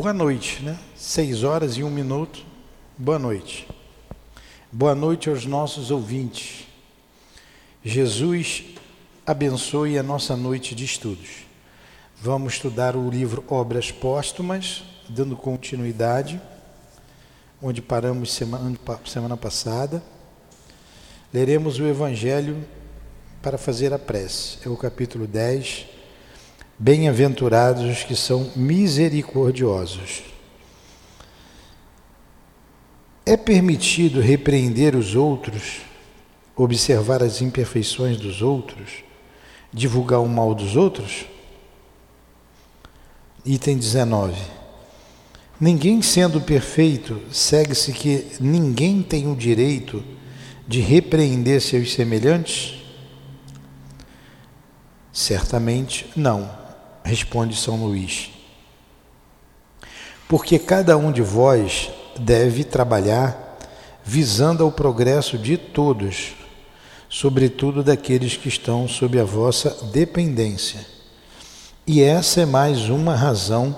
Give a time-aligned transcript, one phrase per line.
[0.00, 0.78] Boa noite, né?
[0.96, 2.42] Seis horas e um minuto.
[2.96, 3.68] Boa noite.
[4.72, 6.66] Boa noite aos nossos ouvintes.
[7.84, 8.64] Jesus
[9.26, 11.44] abençoe a nossa noite de estudos.
[12.18, 16.40] Vamos estudar o livro Obras Póstumas, dando continuidade,
[17.60, 18.74] onde paramos semana,
[19.04, 20.02] semana passada.
[21.30, 22.64] Leremos o Evangelho
[23.42, 24.60] para fazer a prece.
[24.64, 25.99] É o capítulo 10.
[26.82, 30.22] Bem-aventurados os que são misericordiosos.
[33.26, 35.82] É permitido repreender os outros,
[36.56, 39.04] observar as imperfeições dos outros,
[39.70, 41.26] divulgar o mal dos outros?
[43.44, 44.40] Item 19.
[45.60, 50.02] Ninguém sendo perfeito, segue-se que ninguém tem o direito
[50.66, 52.82] de repreender seus semelhantes?
[55.12, 56.59] Certamente não,
[57.10, 58.30] responde São Luís.
[60.28, 63.58] Porque cada um de vós deve trabalhar
[64.04, 66.34] visando ao progresso de todos,
[67.08, 70.86] sobretudo daqueles que estão sob a vossa dependência.
[71.84, 73.76] E essa é mais uma razão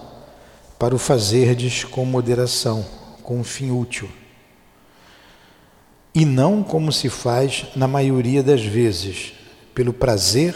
[0.79, 2.85] para o fazerdes com moderação,
[3.23, 4.11] com um fim útil.
[6.15, 9.33] E não como se faz na maioria das vezes,
[9.75, 10.55] pelo prazer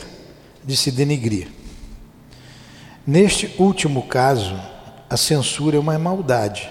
[0.63, 1.56] de se denigrir.
[3.07, 4.59] Neste último caso,
[5.09, 6.71] a censura é uma maldade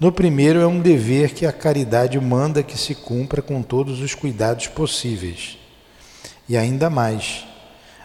[0.00, 4.14] no primeiro, é um dever que a caridade manda que se cumpra com todos os
[4.14, 5.58] cuidados possíveis.
[6.48, 7.44] E ainda mais,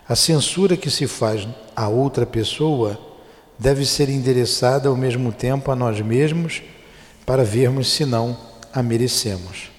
[0.09, 3.00] a censura que se faz a outra pessoa
[3.59, 6.64] deve ser endereçada ao mesmo tempo a nós mesmos
[7.28, 8.36] para vermos se não
[8.73, 9.69] a merecemos.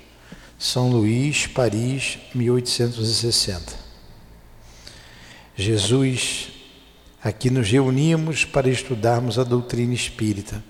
[0.56, 3.72] São Luís, Paris, 1860.
[5.56, 6.52] Jesus,
[7.24, 10.62] aqui nos reunimos para estudarmos a doutrina espírita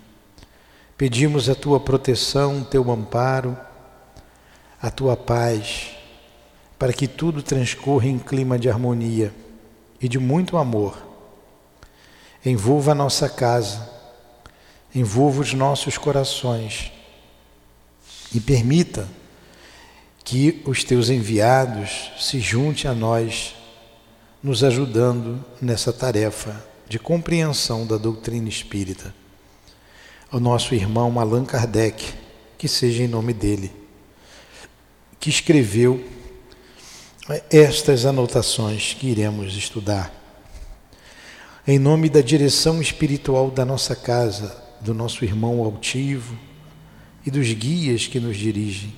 [0.96, 3.58] Pedimos a tua proteção, teu amparo,
[4.80, 5.90] a tua paz,
[6.78, 9.34] para que tudo transcorra em clima de harmonia
[10.00, 10.96] e de muito amor.
[12.46, 13.90] Envolva a nossa casa,
[14.94, 16.92] envolva os nossos corações
[18.32, 19.08] e permita
[20.22, 23.56] que os teus enviados se juntem a nós,
[24.44, 29.14] nos ajudando nessa tarefa de compreensão da doutrina espírita
[30.30, 32.12] ao nosso irmão Allan Kardec,
[32.58, 33.72] que seja em nome dele,
[35.18, 36.04] que escreveu
[37.50, 40.12] estas anotações que iremos estudar.
[41.66, 46.38] Em nome da direção espiritual da nossa casa, do nosso irmão altivo
[47.24, 48.92] e dos guias que nos dirigem,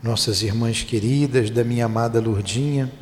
[0.00, 2.92] nossas irmãs queridas, da minha amada Lourdinha,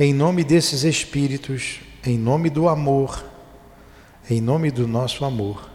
[0.00, 3.22] em nome desses espíritos, em nome do amor,
[4.30, 5.68] em nome do nosso amor,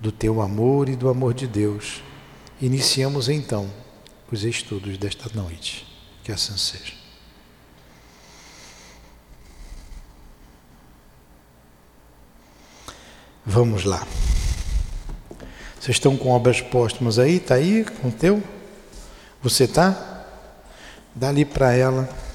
[0.00, 2.02] do teu amor e do amor de Deus.
[2.60, 3.70] Iniciamos então
[4.30, 5.86] os estudos desta noite.
[6.24, 6.94] Que assim seja.
[13.46, 14.04] Vamos lá.
[15.78, 17.36] Vocês estão com obras póstumas aí?
[17.36, 18.42] Está aí com o teu?
[19.42, 20.26] Você está?
[21.14, 22.31] Dá ali para ela.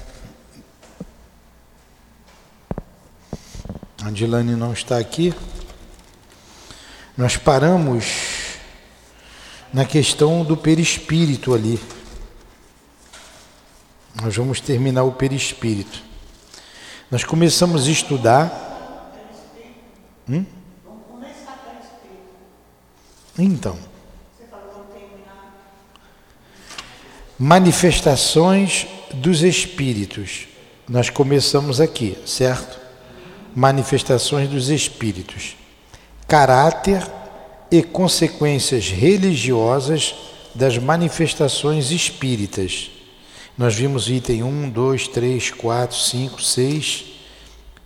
[4.08, 5.34] A Dilane não está aqui.
[7.14, 8.06] Nós paramos
[9.70, 11.78] na questão do perispírito ali.
[14.22, 16.02] Nós vamos terminar o perispírito.
[17.10, 19.12] Nós começamos a estudar.
[20.26, 20.46] Hum?
[23.38, 23.78] Então.
[27.38, 30.48] Manifestações dos espíritos.
[30.88, 32.87] Nós começamos aqui, certo?
[33.54, 35.56] Manifestações dos espíritos
[36.28, 37.02] caráter
[37.70, 40.14] e consequências religiosas
[40.54, 42.90] das manifestações espíritas.
[43.56, 47.04] Nós vimos item 1, 2, 3, 4, 5, 6,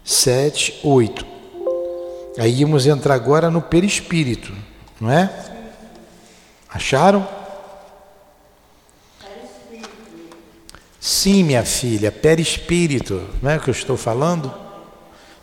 [0.04, 1.26] 7, 8.
[2.36, 4.52] Aí íamos entrar agora no perispírito,
[5.00, 5.30] não é?
[6.68, 7.26] Acharam?
[10.98, 14.52] Sim, minha filha, perispírito, não é o que eu estou falando?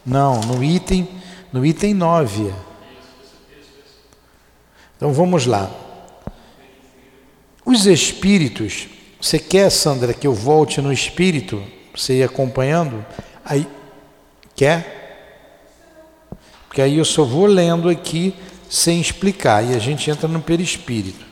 [0.10, 1.08] Não, no item,
[1.54, 2.52] no item 9.
[4.98, 5.70] Então vamos lá.
[7.64, 8.88] Os espíritos,
[9.22, 11.64] você quer, Sandra, que eu volte no espírito?
[11.96, 13.06] Você ir acompanhando?
[13.46, 13.68] Aí,
[14.56, 14.98] quer?
[16.68, 18.34] Porque aí eu só vou lendo aqui
[18.68, 21.24] sem explicar e a gente entra no perispírito.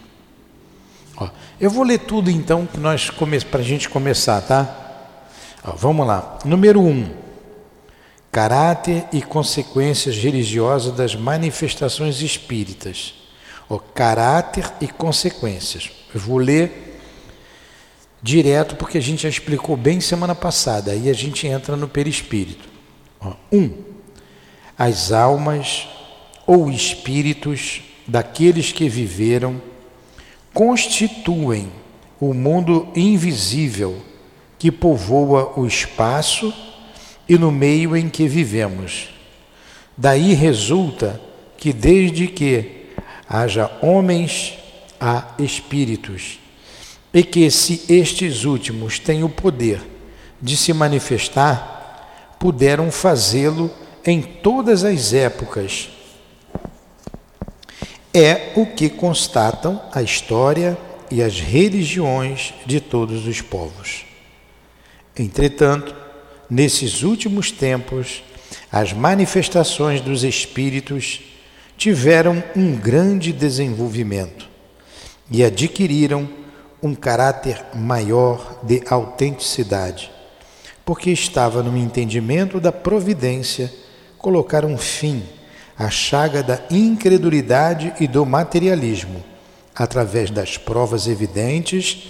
[1.15, 1.27] Ó,
[1.59, 5.07] eu vou ler tudo então para a gente começar, tá?
[5.63, 6.37] Ó, vamos lá.
[6.45, 6.87] Número 1.
[6.87, 7.26] Um,
[8.37, 13.15] caráter e consequências religiosas das manifestações espíritas.
[13.67, 15.89] O caráter e consequências.
[16.13, 17.01] Eu vou ler
[18.21, 20.91] direto porque a gente já explicou bem semana passada.
[20.91, 22.69] Aí a gente entra no perispírito.
[23.51, 23.71] Um,
[24.77, 25.87] as almas
[26.45, 29.59] ou espíritos daqueles que viveram
[30.53, 31.71] constituem
[32.19, 33.99] o mundo invisível
[34.59, 36.53] que povoa o espaço
[37.27, 39.09] e no meio em que vivemos.
[39.95, 41.19] Daí resulta
[41.57, 42.87] que, desde que
[43.27, 44.53] haja homens,
[44.99, 46.39] há espíritos,
[47.13, 49.81] e que, se estes últimos têm o poder
[50.41, 53.71] de se manifestar, puderam fazê-lo
[54.05, 55.89] em todas as épocas.
[58.13, 60.77] É o que constatam a história
[61.09, 64.05] e as religiões de todos os povos.
[65.15, 65.95] Entretanto,
[66.49, 68.23] nesses últimos tempos,
[68.71, 71.21] as manifestações dos espíritos
[71.77, 74.47] tiveram um grande desenvolvimento
[75.29, 76.27] e adquiriram
[76.81, 80.11] um caráter maior de autenticidade,
[80.85, 83.71] porque estava no entendimento da providência
[84.17, 85.23] colocar um fim
[85.77, 89.23] à chaga da incredulidade e do materialismo,
[89.75, 92.09] através das provas evidentes,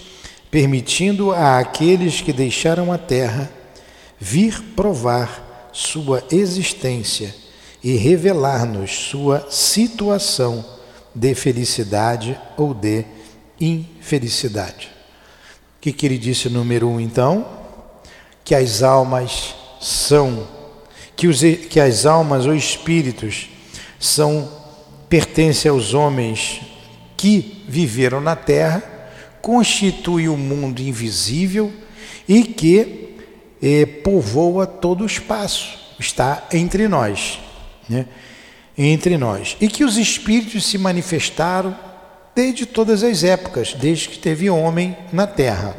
[0.50, 3.52] permitindo a aqueles que deixaram a terra
[4.20, 7.34] vir provar sua existência
[7.84, 10.66] e revelar-nos sua situação
[11.14, 13.06] de felicidade ou de
[13.60, 14.90] infelicidade.
[15.78, 17.46] O que, que ele disse número um, então?
[18.44, 20.48] Que as almas são,
[21.16, 23.50] que, os, que as almas ou espíritos
[24.00, 24.52] são,
[25.08, 26.62] pertencem aos homens
[27.16, 28.84] que viveram na terra,
[29.42, 31.72] constitui o mundo invisível
[32.28, 33.07] e que
[33.62, 37.40] e povoa todo o espaço, está entre nós,
[37.90, 38.06] né?
[38.78, 39.58] entre nós.
[39.60, 41.76] E que os espíritos se manifestaram
[42.36, 45.76] desde todas as épocas, desde que teve homem na terra.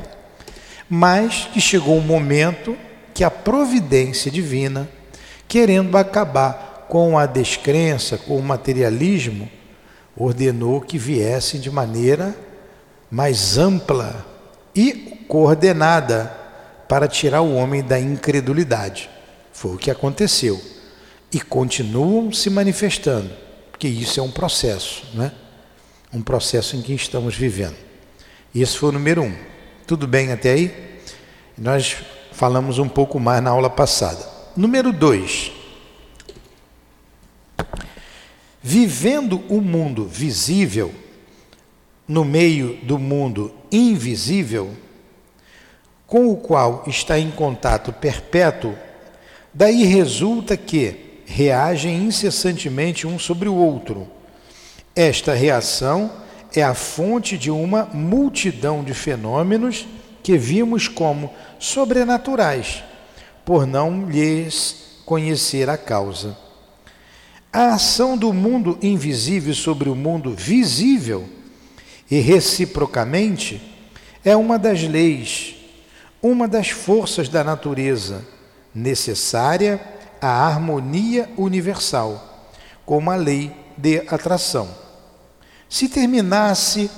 [0.90, 2.76] Mas que chegou um momento
[3.14, 4.88] que a providência divina,
[5.46, 9.48] querendo acabar com a descrença, com o materialismo,
[10.16, 12.34] ordenou que viessem de maneira
[13.10, 14.26] mais ampla
[14.74, 14.92] e
[15.28, 16.47] coordenada
[16.88, 19.10] para tirar o homem da incredulidade.
[19.52, 20.60] Foi o que aconteceu.
[21.30, 23.30] E continuam se manifestando,
[23.70, 25.30] porque isso é um processo, né?
[26.12, 27.76] um processo em que estamos vivendo.
[28.54, 29.34] Esse foi o número um.
[29.86, 31.00] Tudo bem até aí?
[31.56, 31.96] Nós
[32.32, 34.26] falamos um pouco mais na aula passada.
[34.56, 35.52] Número dois.
[38.62, 40.94] Vivendo o mundo visível
[42.06, 44.74] no meio do mundo invisível,
[46.08, 48.74] com o qual está em contato perpétuo,
[49.52, 54.08] daí resulta que reagem incessantemente um sobre o outro.
[54.96, 56.10] Esta reação
[56.56, 59.86] é a fonte de uma multidão de fenômenos
[60.22, 62.82] que vimos como sobrenaturais,
[63.44, 66.38] por não lhes conhecer a causa.
[67.52, 71.28] A ação do mundo invisível sobre o mundo visível
[72.10, 73.60] e reciprocamente
[74.24, 75.57] é uma das leis
[76.22, 78.24] uma das forças da natureza
[78.74, 79.80] necessária
[80.20, 82.48] à harmonia universal,
[82.84, 84.68] como a lei de atração.
[85.68, 86.90] Se terminasse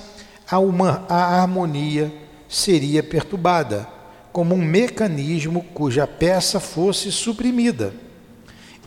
[0.49, 2.11] a, uma, a harmonia,
[2.47, 3.87] seria perturbada,
[4.31, 7.93] como um mecanismo cuja peça fosse suprimida.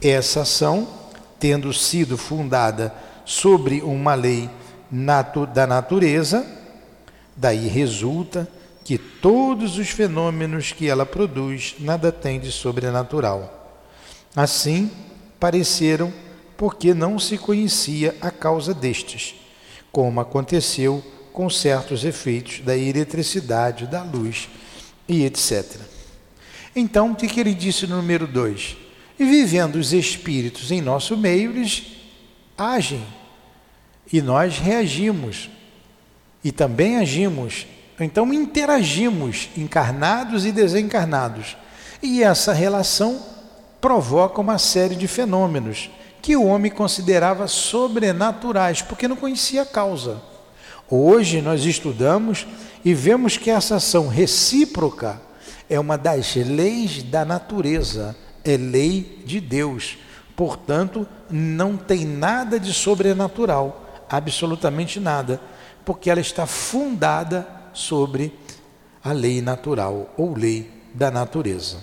[0.02, 0.88] Essa ação,
[1.38, 2.94] tendo sido fundada
[3.25, 4.50] sobre uma lei
[4.90, 6.47] natu da natureza,
[7.37, 8.49] daí resulta
[8.84, 13.82] que todos os fenômenos que ela produz nada tem de sobrenatural.
[14.36, 14.90] Assim,
[15.40, 16.12] pareceram
[16.56, 19.34] porque não se conhecia a causa destes,
[19.90, 24.48] como aconteceu com certos efeitos da eletricidade, da luz
[25.08, 25.80] e etc.
[26.76, 28.76] Então, o que ele disse no número 2?
[29.18, 31.84] E vivendo os espíritos em nosso meio, eles
[32.56, 33.04] agem
[34.12, 35.48] e nós reagimos
[36.42, 37.66] e também agimos
[38.00, 41.56] então interagimos, encarnados e desencarnados.
[42.02, 43.20] E essa relação
[43.80, 50.22] provoca uma série de fenômenos que o homem considerava sobrenaturais, porque não conhecia a causa.
[50.90, 52.46] Hoje nós estudamos
[52.84, 55.20] e vemos que essa ação recíproca
[55.68, 59.98] é uma das leis da natureza, é lei de Deus.
[60.34, 65.40] Portanto, não tem nada de sobrenatural, absolutamente nada,
[65.84, 68.33] porque ela está fundada sobre
[69.02, 71.78] a lei natural ou lei da natureza.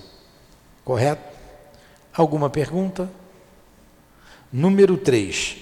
[0.84, 1.38] Correto?
[2.14, 3.12] Alguma pergunta?
[4.52, 5.58] Número 3.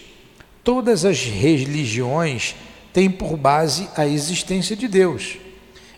[0.64, 2.56] Todas as religiões
[2.94, 5.38] têm por base a existência de Deus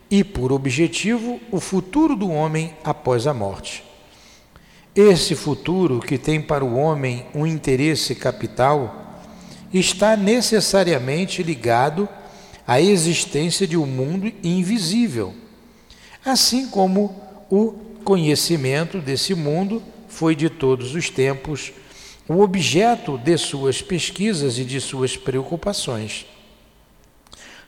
[0.10, 3.84] e por objetivo o futuro do homem após a morte.
[4.94, 9.24] Esse futuro, que tem para o homem um interesse capital,
[9.74, 12.10] está necessariamente ligado
[12.72, 15.36] à existência de um mundo invisível,
[16.24, 17.14] assim como
[17.50, 17.74] o
[18.06, 21.74] conhecimento desse mundo foi de todos os tempos
[22.30, 26.26] o objeto de suas pesquisas e de suas preocupações.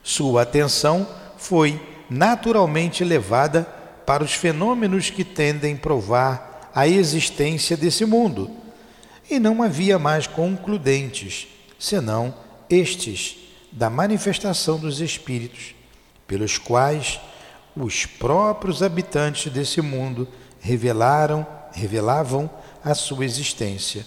[0.02, 1.06] Sua atenção
[1.36, 3.64] foi naturalmente levada
[4.06, 8.50] para os fenômenos que tendem a provar a existência desse mundo,
[9.30, 11.46] e não havia mais concludentes,
[11.78, 12.34] senão
[12.70, 13.43] estes
[13.74, 15.74] da manifestação dos espíritos,
[16.28, 17.20] pelos quais
[17.76, 20.28] os próprios habitantes desse mundo
[20.60, 22.48] revelaram, revelavam
[22.84, 24.06] a sua existência.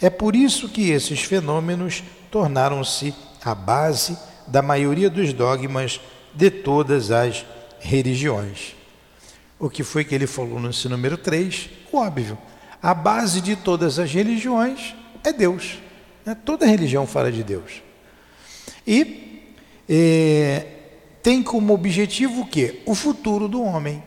[0.00, 5.98] É por isso que esses fenômenos tornaram-se a base da maioria dos dogmas
[6.34, 7.46] de todas as
[7.80, 8.76] religiões.
[9.58, 11.70] O que foi que ele falou no ensino número 3?
[11.90, 12.36] Óbvio.
[12.82, 14.94] A base de todas as religiões
[15.24, 15.78] é Deus.
[16.26, 16.34] Né?
[16.34, 17.85] Toda religião fala de Deus.
[18.86, 19.42] E
[19.88, 20.66] é,
[21.22, 22.80] tem como objetivo o quê?
[22.86, 24.02] O futuro do homem.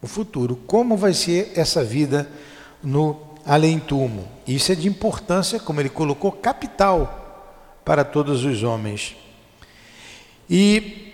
[0.00, 0.56] O futuro.
[0.66, 2.30] Como vai ser essa vida
[2.82, 4.28] no além-túmulo.
[4.46, 9.16] Isso é de importância, como ele colocou, capital para todos os homens.
[10.48, 11.10] E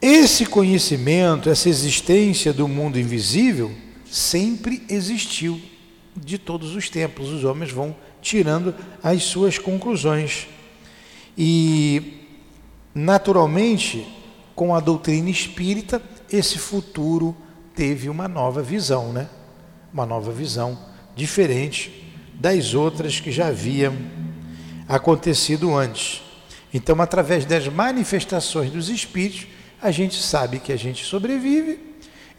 [0.00, 3.72] esse conhecimento, essa existência do mundo invisível,
[4.04, 5.60] sempre existiu
[6.16, 7.30] de todos os tempos.
[7.30, 10.48] Os homens vão tirando as suas conclusões.
[11.36, 12.24] E,
[12.94, 14.06] naturalmente,
[14.54, 16.00] com a doutrina espírita,
[16.32, 17.36] esse futuro
[17.74, 19.28] teve uma nova visão, né?
[19.92, 20.78] Uma nova visão,
[21.14, 23.94] diferente das outras que já haviam
[24.88, 26.22] acontecido antes.
[26.72, 29.46] Então, através das manifestações dos espíritos,
[29.80, 31.80] a gente sabe que a gente sobrevive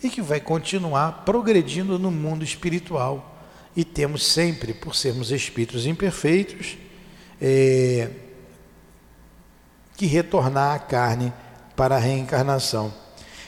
[0.04, 3.36] e que vai continuar progredindo no mundo espiritual.
[3.76, 6.78] E temos sempre, por sermos espíritos imperfeitos,
[7.40, 8.10] é,
[9.98, 11.34] que retornar à carne
[11.76, 12.94] para a reencarnação.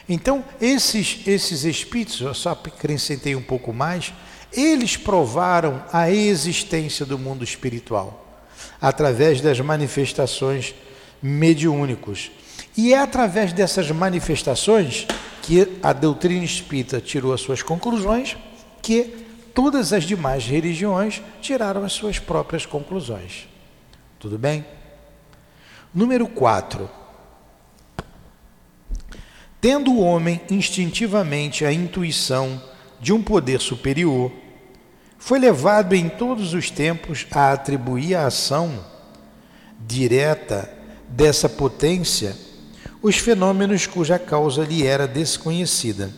[0.10, 4.12] Então, esses, esses espíritos, eu só acrescentei um pouco mais,
[4.52, 8.26] eles provaram a existência do mundo espiritual
[8.82, 10.74] através das manifestações
[11.22, 12.32] mediúnicos.
[12.76, 15.06] E é através dessas manifestações
[15.44, 18.38] que a doutrina espírita tirou as suas conclusões,
[18.82, 19.04] que
[19.54, 23.48] todas as demais religiões tiraram as suas próprias conclusões.
[24.18, 24.66] Tudo bem?
[25.94, 26.90] Número 4.
[29.60, 32.62] Tendo o homem instintivamente a intuição
[33.00, 34.32] de um poder superior,
[35.18, 38.86] foi levado em todos os tempos a atribuir a ação
[39.86, 40.72] direta
[41.10, 42.36] dessa potência
[43.02, 46.12] os fenômenos cuja causa lhe era desconhecida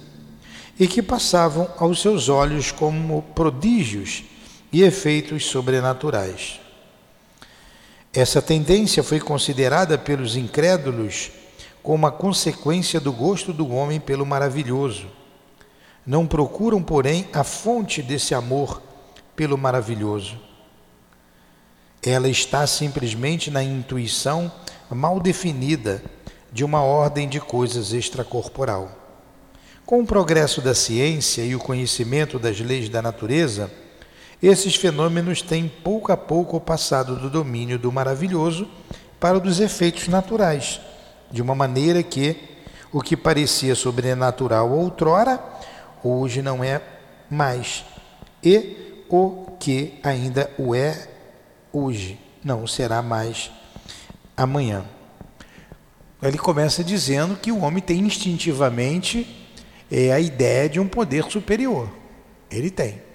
[0.80, 4.24] e que passavam aos seus olhos como prodígios
[4.74, 6.61] e efeitos sobrenaturais.
[8.13, 11.32] Essa tendência foi considerada pelos incrédulos
[11.82, 15.08] como a consequência do gosto do homem pelo maravilhoso.
[16.06, 18.82] Não procuram, porém, a fonte desse amor
[19.36, 20.38] pelo maravilhoso.
[22.03, 24.51] Ela está simplesmente na intuição
[24.89, 26.03] mal definida
[26.51, 28.91] de uma ordem de coisas extracorporal.
[29.86, 33.72] Com o progresso da ciência e o conhecimento das leis da natureza,
[34.42, 38.68] esses fenômenos têm pouco a pouco passado do domínio do maravilhoso
[39.20, 40.82] para o dos efeitos naturais,
[41.30, 42.36] de uma maneira que
[42.92, 45.40] o que parecia sobrenatural outrora,
[46.04, 46.82] hoje não é
[47.30, 47.86] mais.
[48.44, 51.08] E o que ainda o é
[51.72, 53.52] hoje, não será mais
[54.36, 54.84] amanhã.
[56.22, 59.48] Ele começa dizendo que o homem tem instintivamente
[59.92, 61.90] é, a ideia de um poder superior.
[62.50, 63.11] Ele tem.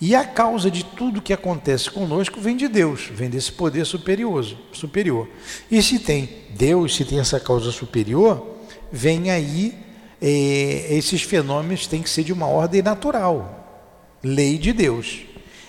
[0.00, 4.44] E a causa de tudo que acontece conosco vem de Deus, vem desse poder superior,
[4.72, 5.28] superior.
[5.70, 8.58] E se tem Deus, se tem essa causa superior,
[8.92, 9.74] vem aí
[10.22, 13.84] é, esses fenômenos têm que ser de uma ordem natural,
[14.22, 15.22] lei de Deus.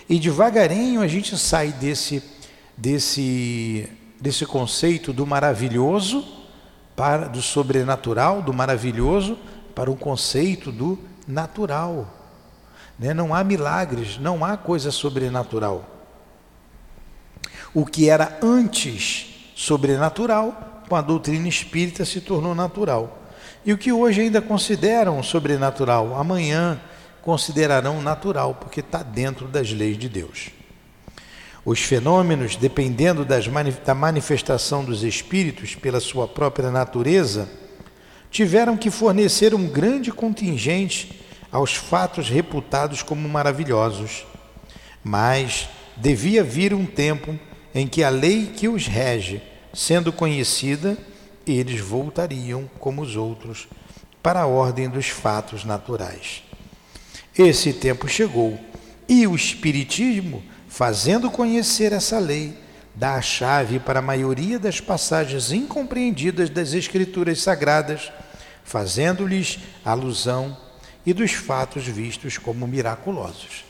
[0.08, 2.22] E devagarinho a gente sai desse,
[2.76, 3.88] desse,
[4.20, 6.24] desse conceito do maravilhoso,
[6.94, 9.38] para do sobrenatural, do maravilhoso,
[9.74, 12.19] para o conceito do natural.
[13.00, 13.14] Né?
[13.14, 15.88] Não há milagres, não há coisa sobrenatural.
[17.72, 23.18] O que era antes sobrenatural, com a doutrina espírita se tornou natural.
[23.64, 26.78] E o que hoje ainda consideram sobrenatural, amanhã
[27.22, 30.50] considerarão natural, porque está dentro das leis de Deus.
[31.64, 33.46] Os fenômenos, dependendo das,
[33.84, 37.48] da manifestação dos espíritos pela sua própria natureza,
[38.30, 44.24] tiveram que fornecer um grande contingente aos fatos reputados como maravilhosos.
[45.02, 47.38] Mas devia vir um tempo
[47.74, 49.42] em que a lei que os rege,
[49.72, 50.96] sendo conhecida,
[51.46, 53.68] eles voltariam como os outros
[54.22, 56.42] para a ordem dos fatos naturais.
[57.36, 58.58] Esse tempo chegou
[59.08, 62.56] e o Espiritismo, fazendo conhecer essa lei,
[62.94, 68.12] dá a chave para a maioria das passagens incompreendidas das Escrituras Sagradas,
[68.62, 70.56] fazendo-lhes alusão
[71.04, 73.64] e dos fatos vistos como miraculosos.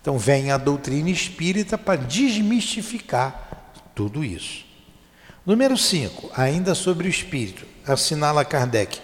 [0.00, 4.64] Então, vem a doutrina espírita para desmistificar tudo isso.
[5.46, 9.00] Número 5, ainda sobre o espírito, assinala Kardec.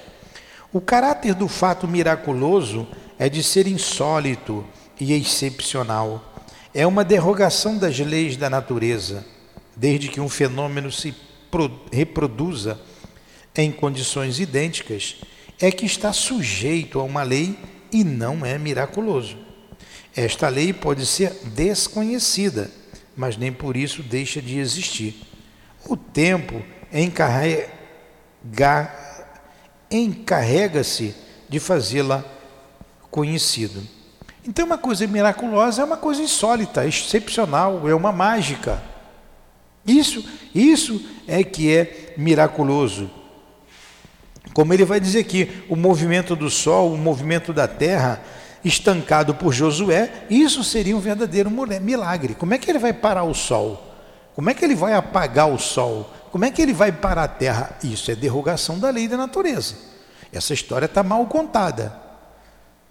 [0.72, 2.86] O caráter do fato miraculoso
[3.18, 4.64] é de ser insólito
[5.00, 6.32] e excepcional.
[6.72, 9.26] É uma derrogação das leis da natureza,
[9.76, 11.14] desde que um fenômeno se
[11.92, 12.80] reproduza
[13.56, 15.16] em condições idênticas,
[15.60, 17.58] é que está sujeito a uma lei
[17.92, 19.36] e não é miraculoso.
[20.16, 22.70] Esta lei pode ser desconhecida,
[23.16, 25.14] mas nem por isso deixa de existir.
[25.86, 26.62] O tempo
[26.92, 27.68] encarrega
[29.90, 31.14] encarrega-se
[31.48, 32.24] de fazê-la
[33.10, 33.82] conhecido.
[34.46, 38.82] Então, uma coisa miraculosa é uma coisa insólita, excepcional, é uma mágica.
[39.84, 40.24] Isso,
[40.54, 43.10] isso é que é miraculoso.
[44.52, 48.20] Como ele vai dizer aqui, o movimento do sol, o movimento da terra,
[48.64, 52.34] estancado por Josué, isso seria um verdadeiro milagre.
[52.34, 53.86] Como é que ele vai parar o sol?
[54.34, 56.12] Como é que ele vai apagar o sol?
[56.30, 57.76] Como é que ele vai parar a terra?
[57.82, 59.74] Isso é derrogação da lei da natureza.
[60.32, 61.92] Essa história está mal contada.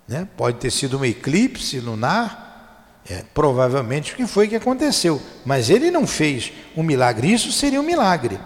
[0.08, 0.28] Né?
[0.36, 5.22] Pode ter sido um eclipse lunar, é, provavelmente o que foi que aconteceu.
[5.46, 7.32] Mas ele não fez um milagre.
[7.32, 8.40] Isso seria um milagre.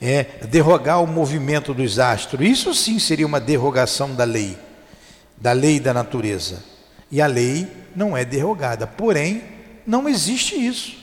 [0.00, 2.46] É, derrogar o movimento dos astros.
[2.46, 4.56] Isso sim seria uma derrogação da lei,
[5.36, 6.62] da lei da natureza.
[7.10, 8.86] E a lei não é derrogada.
[8.86, 9.42] Porém,
[9.86, 10.96] não existe isso.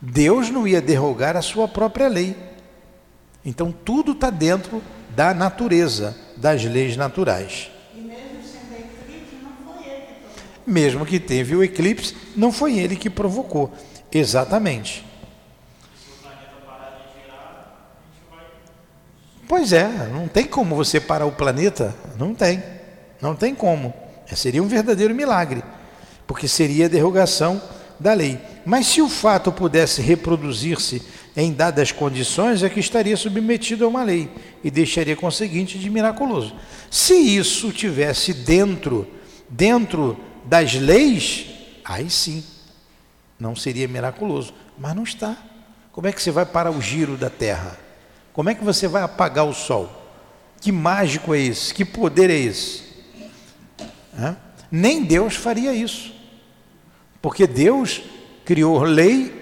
[0.00, 2.36] Deus não ia derrogar a sua própria lei.
[3.44, 4.82] Então tudo está dentro
[5.16, 7.70] da natureza, das leis naturais.
[7.94, 10.02] E mesmo sendo eclipse, não foi ele
[10.64, 10.70] que.
[10.70, 13.72] Mesmo que teve o eclipse, não foi ele que provocou.
[14.12, 15.07] Exatamente.
[19.48, 22.62] Pois é, não tem como você parar o planeta, não tem,
[23.20, 23.94] não tem como.
[24.30, 25.64] É, seria um verdadeiro milagre,
[26.26, 27.60] porque seria a derrogação
[27.98, 28.38] da lei.
[28.66, 31.02] Mas se o fato pudesse reproduzir-se
[31.34, 34.30] em dadas condições, é que estaria submetido a uma lei
[34.62, 36.54] e deixaria conseguinte de miraculoso.
[36.90, 39.08] Se isso tivesse dentro,
[39.48, 41.46] dentro das leis,
[41.82, 42.44] aí sim,
[43.40, 44.52] não seria miraculoso.
[44.78, 45.36] Mas não está.
[45.90, 47.87] Como é que você vai parar o giro da Terra?
[48.38, 49.90] Como é que você vai apagar o sol?
[50.60, 51.74] Que mágico é esse?
[51.74, 52.84] Que poder é esse?
[54.70, 56.14] Nem Deus faria isso.
[57.20, 58.00] Porque Deus
[58.44, 59.32] criou leis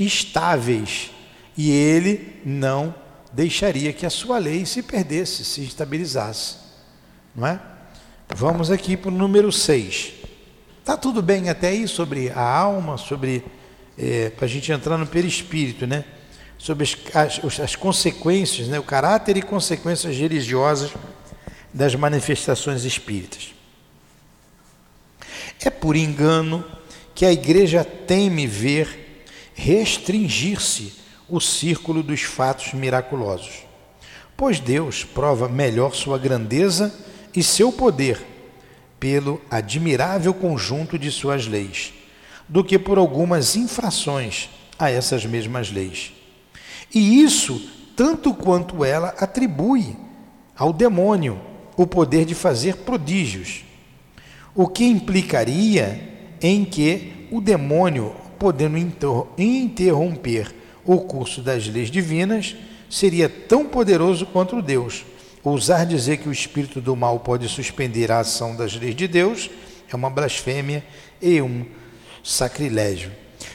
[0.00, 1.12] estáveis
[1.56, 2.92] e ele não
[3.32, 6.56] deixaria que a sua lei se perdesse, se estabilizasse.
[7.36, 7.60] Não é?
[8.34, 10.12] Vamos aqui para o número 6.
[10.80, 13.44] Está tudo bem até aí sobre a alma, sobre.
[13.96, 16.04] É, para a gente entrar no perispírito, né?
[16.60, 18.78] Sobre as, as, as consequências, né?
[18.78, 20.92] o caráter e consequências religiosas
[21.72, 23.54] das manifestações espíritas.
[25.58, 26.64] É por engano
[27.14, 30.94] que a igreja teme ver restringir-se
[31.28, 33.64] o círculo dos fatos miraculosos,
[34.36, 36.94] pois Deus prova melhor sua grandeza
[37.34, 38.20] e seu poder
[38.98, 41.94] pelo admirável conjunto de suas leis,
[42.46, 46.19] do que por algumas infrações a essas mesmas leis.
[46.94, 47.60] E isso
[47.96, 49.96] tanto quanto ela atribui
[50.56, 51.40] ao demônio
[51.76, 53.64] o poder de fazer prodígios,
[54.54, 58.76] o que implicaria em que o demônio, podendo
[59.38, 62.56] interromper o curso das leis divinas,
[62.88, 65.04] seria tão poderoso quanto Deus.
[65.44, 69.50] Ousar dizer que o espírito do mal pode suspender a ação das leis de Deus
[69.90, 70.84] é uma blasfêmia
[71.20, 71.64] e um
[72.22, 73.10] sacrilégio.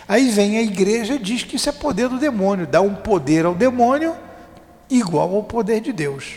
[0.08, 3.45] Aí vem a igreja e diz que isso é poder do demônio, dá um poder
[3.45, 4.15] ao demônio
[4.89, 6.34] igual ao poder de Deus.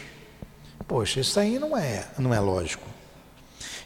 [0.86, 2.86] Poxa, isso aí não é, não é lógico.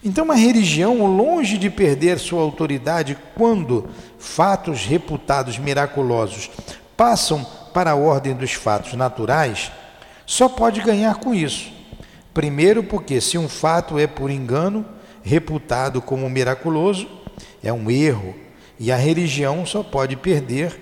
[0.04, 6.50] Então, uma religião, longe de perder sua autoridade quando fatos reputados miraculosos
[6.96, 9.70] passam para a ordem dos fatos naturais,
[10.26, 11.72] só pode ganhar com isso.
[12.34, 14.84] Primeiro, porque se um fato é por engano,
[15.22, 17.08] reputado como miraculoso
[17.62, 18.34] é um erro
[18.78, 20.78] e a religião só pode perder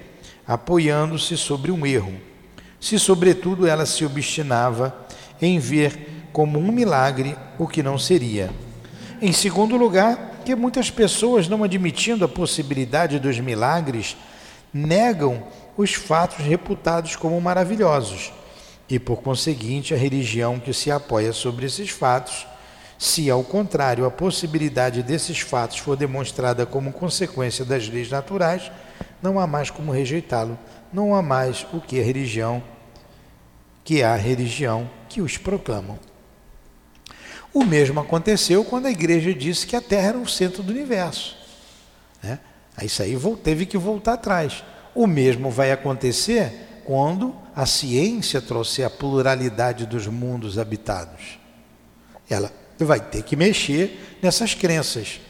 [0.47, 2.15] apoiando-se sobre um erro,
[2.81, 4.95] se sobretudo ela se obstinava
[5.41, 8.51] em ver como um milagre o que não seria.
[9.21, 14.17] Em segundo lugar, que muitas pessoas, não admitindo a possibilidade dos milagres,
[14.73, 15.43] negam
[15.77, 18.33] os fatos reputados como maravilhosos
[18.89, 22.47] e, por conseguinte, a religião que se apoia sobre esses fatos
[23.01, 28.71] se, ao contrário, a possibilidade desses fatos for demonstrada como consequência das leis naturais,
[29.23, 30.59] não há mais como rejeitá-lo,
[30.93, 32.63] não há mais o que a religião,
[33.83, 35.99] que a religião que os proclamam.
[37.55, 41.39] O mesmo aconteceu quando a igreja disse que a Terra era o centro do universo.
[42.23, 42.39] Né?
[42.83, 44.63] Isso aí teve que voltar atrás.
[44.95, 51.39] O mesmo vai acontecer quando a ciência trouxer a pluralidade dos mundos habitados.
[52.29, 55.21] Ela vai ter que mexer nessas crenças,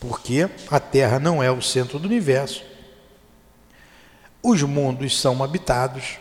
[0.00, 2.62] porque a Terra não é o centro do universo.
[4.42, 6.18] Os mundos são habitados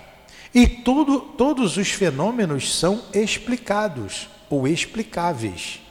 [0.53, 5.81] e tudo, todos os fenômenos são explicados ou explicáveis.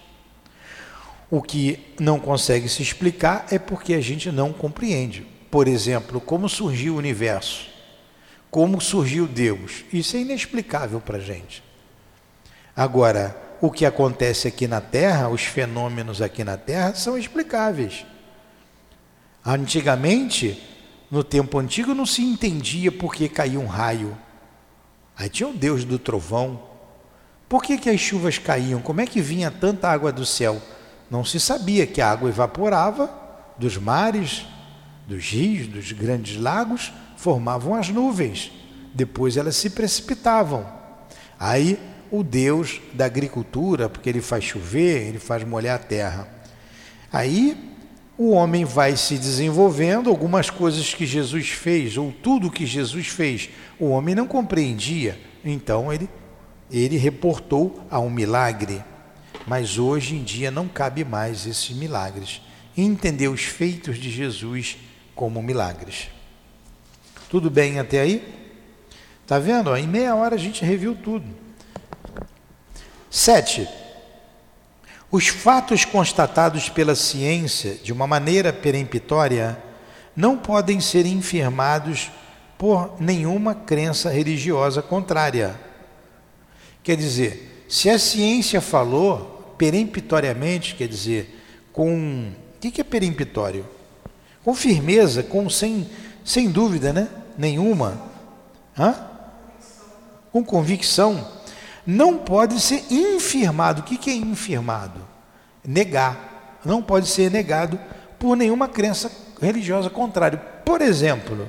[1.31, 5.27] O que não consegue se explicar é porque a gente não compreende.
[5.51, 7.69] Por exemplo, como surgiu o universo,
[8.51, 9.85] como surgiu Deus.
[9.93, 11.63] Isso é inexplicável para a gente.
[12.75, 18.05] Agora, o que acontece aqui na Terra, os fenômenos aqui na Terra, são explicáveis.
[19.45, 20.63] Antigamente,
[21.11, 24.17] no tempo antigo, não se entendia por que caiu um raio.
[25.17, 26.61] Aí tinha o Deus do trovão.
[27.49, 28.83] Por que, que as chuvas caíam?
[28.83, 30.61] Como é que vinha tanta água do céu?
[31.11, 33.09] Não se sabia que a água evaporava
[33.57, 34.45] dos mares,
[35.07, 38.53] dos rios, dos grandes lagos, formavam as nuvens.
[38.93, 40.67] Depois elas se precipitavam.
[41.39, 41.79] Aí
[42.11, 46.29] o Deus da agricultura, porque ele faz chover, ele faz molhar a terra.
[47.13, 47.57] Aí
[48.19, 53.51] o homem vai se desenvolvendo, algumas coisas que Jesus fez, ou tudo que Jesus fez,
[53.79, 56.09] o homem não compreendia, então ele,
[56.71, 58.83] ele reportou a um milagre.
[59.47, 62.41] Mas hoje em dia não cabe mais esses milagres.
[62.77, 64.77] Entender os feitos de Jesus
[65.15, 66.09] como milagres.
[67.31, 68.27] Tudo bem até aí?
[69.27, 69.75] Tá vendo?
[69.77, 71.46] Em meia hora a gente reviu tudo.
[73.11, 73.69] Sete.
[75.11, 79.57] Os fatos constatados pela ciência de uma maneira peremptória
[80.15, 82.11] não podem ser infirmados
[82.59, 85.59] por nenhuma crença religiosa contrária.
[86.83, 91.43] Quer dizer, se a ciência falou peremptoriamente, quer dizer,
[91.73, 92.33] com.
[92.57, 93.65] O que é peremptório?
[94.45, 95.89] Com firmeza, com sem,
[96.25, 97.09] sem dúvida né?
[97.39, 98.01] nenhuma.
[98.77, 98.95] Hã?
[100.33, 101.27] Com convicção
[101.87, 103.83] não pode ser infirmado.
[103.83, 105.07] O que é infirmado?
[105.65, 106.61] Negar.
[106.65, 107.79] Não pode ser negado
[108.19, 110.39] por nenhuma crença religiosa contrária.
[110.39, 111.49] Por exemplo,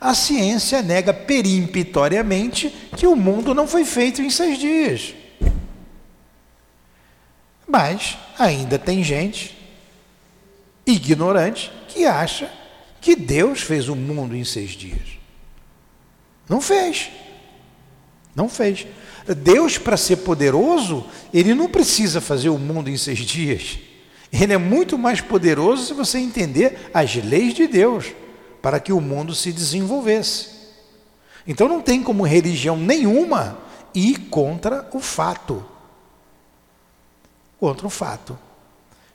[0.00, 5.14] a ciência nega perimptoriamente que o mundo não foi feito em seis dias.
[7.66, 9.56] Mas ainda tem gente
[10.84, 12.50] ignorante que acha
[13.00, 15.18] que Deus fez o mundo em seis dias.
[16.48, 17.10] Não fez.
[18.34, 18.86] Não fez.
[19.26, 23.78] Deus, para ser poderoso, ele não precisa fazer o mundo em seis dias.
[24.32, 28.12] Ele é muito mais poderoso se você entender as leis de Deus
[28.60, 30.50] para que o mundo se desenvolvesse.
[31.46, 33.58] Então não tem como religião nenhuma
[33.94, 35.64] ir contra o fato.
[37.58, 38.38] Contra o fato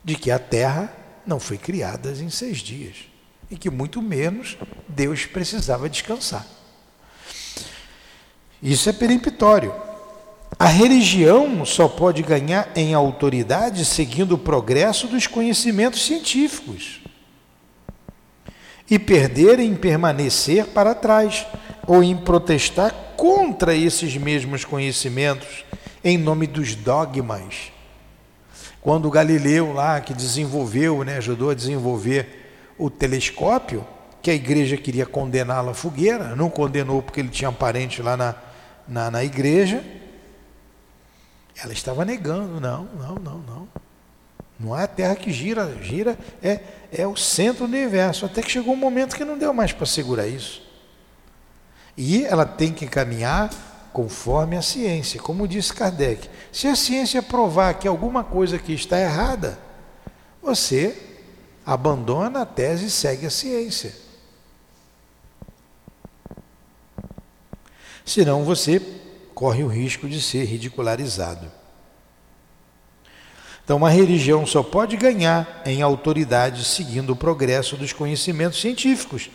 [0.04, 0.94] de que a terra
[1.26, 2.96] não foi criada em seis dias
[3.50, 6.46] e que muito menos Deus precisava descansar.
[8.62, 9.87] Isso é peremptório.
[10.58, 17.00] A religião só pode ganhar em autoridade seguindo o progresso dos conhecimentos científicos
[18.90, 21.46] e perder em permanecer para trás
[21.86, 25.64] ou em protestar contra esses mesmos conhecimentos
[26.02, 27.70] em nome dos dogmas.
[28.80, 33.86] Quando Galileu lá que desenvolveu, né, ajudou a desenvolver o telescópio,
[34.20, 38.34] que a igreja queria condená-lo à fogueira, não condenou porque ele tinha parente lá na,
[38.88, 39.84] na, na igreja,
[41.62, 43.68] ela estava negando, não, não, não, não.
[44.58, 46.60] Não é a Terra que gira, gira é,
[46.92, 48.26] é o centro do universo.
[48.26, 50.62] Até que chegou um momento que não deu mais para segurar isso.
[51.96, 53.50] E ela tem que caminhar
[53.92, 55.20] conforme a ciência.
[55.20, 59.58] Como disse Kardec, se a ciência provar que alguma coisa aqui está errada,
[60.42, 60.96] você
[61.64, 63.92] abandona a tese e segue a ciência.
[68.04, 68.80] Senão você
[69.38, 71.46] corre o risco de ser ridicularizado.
[73.62, 79.30] Então, a religião só pode ganhar em autoridade seguindo o progresso dos conhecimentos científicos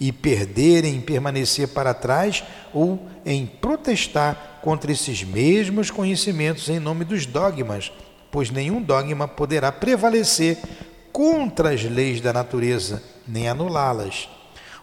[0.00, 2.42] e perder em permanecer para trás
[2.74, 7.92] ou em protestar contra esses mesmos conhecimentos em nome dos dogmas,
[8.32, 10.58] pois nenhum dogma poderá prevalecer
[11.12, 14.28] contra as leis da natureza, nem anulá-las.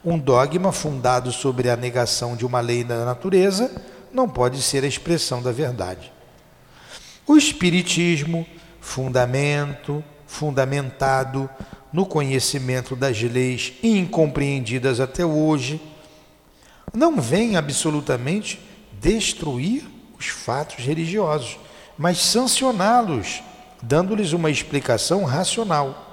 [0.05, 3.69] Um dogma fundado sobre a negação de uma lei da natureza
[4.13, 6.11] não pode ser a expressão da verdade.
[7.25, 8.45] O Espiritismo,
[8.79, 11.49] fundamento, fundamentado
[11.91, 15.81] no conhecimento das leis incompreendidas até hoje,
[16.93, 18.59] não vem absolutamente
[19.01, 19.83] destruir
[20.17, 21.57] os fatos religiosos,
[21.97, 23.41] mas sancioná-los,
[23.81, 26.11] dando-lhes uma explicação racional.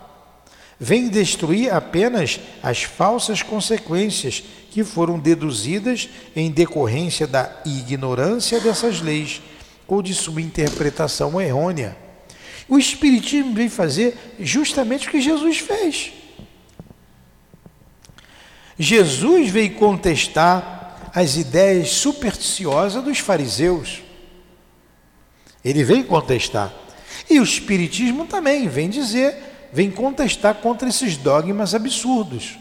[0.78, 9.42] Vem destruir apenas as falsas consequências que foram deduzidas em decorrência da ignorância dessas leis
[9.86, 11.96] ou de sua interpretação errônea.
[12.68, 16.12] O Espiritismo vem fazer justamente o que Jesus fez.
[18.78, 24.02] Jesus veio contestar as ideias supersticiosas dos fariseus.
[25.64, 26.72] Ele vem contestar.
[27.28, 32.56] E o Espiritismo também vem dizer, vem contestar contra esses dogmas absurdos,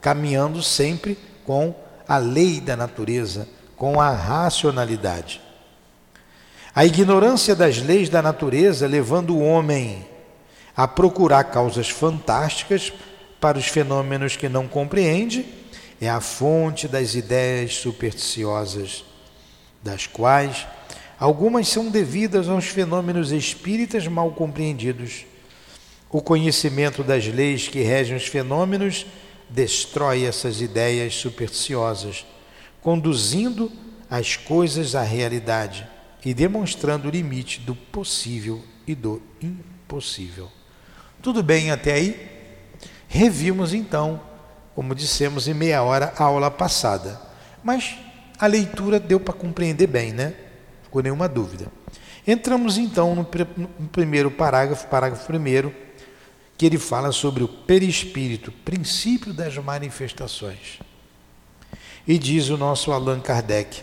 [0.00, 1.74] caminhando sempre com
[2.06, 5.40] a lei da natureza, com a racionalidade.
[6.74, 10.04] A ignorância das leis da natureza levando o homem
[10.76, 12.92] a procurar causas fantásticas
[13.40, 15.46] para os fenômenos que não compreende
[16.00, 19.04] é a fonte das ideias supersticiosas,
[19.82, 20.66] das quais
[21.18, 25.24] algumas são devidas aos fenômenos espíritas mal compreendidos.
[26.10, 29.06] O conhecimento das leis que regem os fenômenos
[29.54, 32.26] destrói essas ideias supersticiosas,
[32.82, 33.70] conduzindo
[34.10, 35.86] as coisas à realidade
[36.24, 40.50] e demonstrando o limite do possível e do impossível.
[41.22, 42.28] Tudo bem até aí?
[43.06, 44.20] Revimos então,
[44.74, 47.20] como dissemos em meia hora, a aula passada.
[47.62, 47.96] Mas
[48.38, 50.34] a leitura deu para compreender bem, né?
[50.82, 51.66] Ficou nenhuma dúvida.
[52.26, 53.24] Entramos então no,
[53.88, 55.74] primeiro parágrafo, parágrafo primeiro,
[56.56, 60.78] que ele fala sobre o perispírito, princípio das manifestações.
[62.06, 63.82] E diz o nosso Allan Kardec: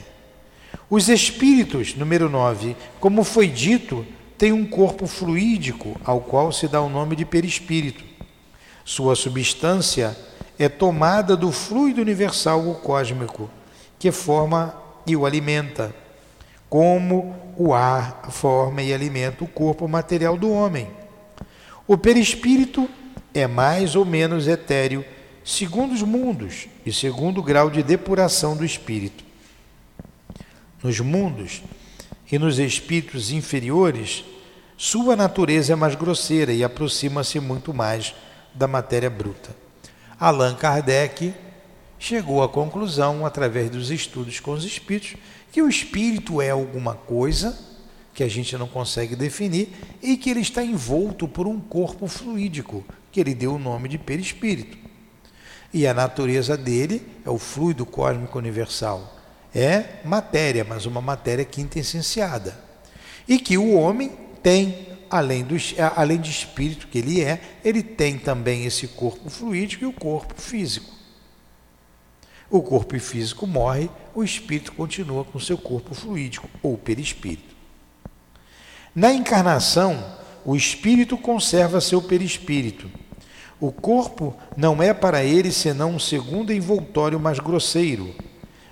[0.89, 4.05] os espíritos, número 9, como foi dito,
[4.37, 8.03] têm um corpo fluídico, ao qual se dá o nome de perispírito.
[8.83, 10.17] Sua substância
[10.57, 13.49] é tomada do fluido universal ou cósmico,
[13.97, 15.93] que forma e o alimenta,
[16.69, 21.00] como o ar forma e alimenta o corpo material do homem.
[21.91, 22.89] O perispírito
[23.33, 25.03] é mais ou menos etéreo,
[25.43, 29.25] segundo os mundos e segundo o grau de depuração do espírito
[30.81, 31.61] nos mundos
[32.31, 34.23] e nos espíritos inferiores,
[34.77, 38.15] sua natureza é mais grosseira e aproxima-se muito mais
[38.55, 39.53] da matéria bruta.
[40.17, 41.33] Allan Kardec
[41.99, 45.17] chegou à conclusão, através dos estudos com os espíritos,
[45.51, 47.59] que o espírito é alguma coisa
[48.13, 49.69] que a gente não consegue definir
[50.01, 53.97] e que ele está envolto por um corpo fluídico, que ele deu o nome de
[53.97, 54.77] perispírito.
[55.73, 59.21] E a natureza dele é o fluido cósmico universal
[59.53, 62.57] é matéria, mas uma matéria quintessenciada.
[63.27, 65.55] E que o homem tem, além, do,
[65.95, 70.33] além de espírito que ele é, ele tem também esse corpo fluídico e o corpo
[70.41, 70.89] físico.
[72.49, 77.50] O corpo físico morre, o espírito continua com seu corpo fluídico ou perispírito.
[78.93, 80.03] Na encarnação,
[80.45, 82.89] o espírito conserva seu perispírito.
[83.59, 88.13] O corpo não é para ele senão um segundo envoltório mais grosseiro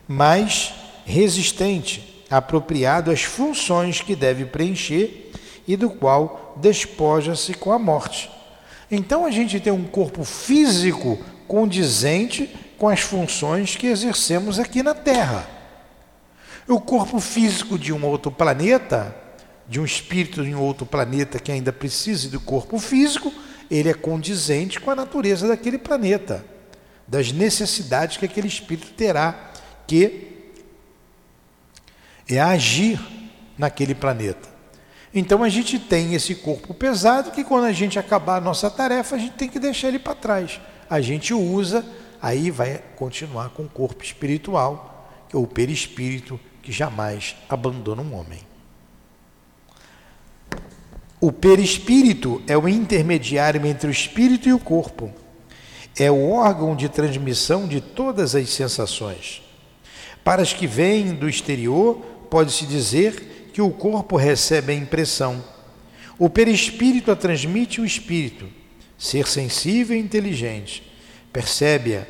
[0.10, 0.73] mais
[1.05, 5.32] resistente, apropriado às funções que deve preencher
[5.67, 8.27] e do qual despoja-se com a morte.
[8.89, 14.95] Então a gente tem um corpo físico condizente com as funções que exercemos aqui na
[14.95, 15.47] Terra.
[16.67, 19.15] O corpo físico de um outro planeta,
[19.69, 23.32] de um espírito em outro planeta que ainda precise do corpo físico,
[23.69, 26.43] ele é condizente com a natureza daquele planeta,
[27.08, 29.51] das necessidades que aquele espírito terá
[29.86, 30.27] que
[32.27, 32.99] é agir
[33.58, 34.49] naquele planeta.
[35.13, 39.15] Então a gente tem esse corpo pesado que quando a gente acabar a nossa tarefa,
[39.15, 40.60] a gente tem que deixar ele para trás.
[40.89, 41.86] A gente usa,
[42.19, 48.48] aí vai continuar com o corpo espiritual, é o perispírito que jamais abandona um homem.
[51.21, 55.13] O perispírito é o intermediário entre o espírito e o corpo.
[55.97, 59.41] É o órgão de transmissão de todas as sensações.
[60.23, 61.97] Para as que vêm do exterior,
[62.29, 65.43] pode-se dizer que o corpo recebe a impressão.
[66.17, 68.47] O perispírito a transmite o espírito,
[68.97, 70.84] ser sensível e inteligente.
[71.34, 72.05] Percebe-a.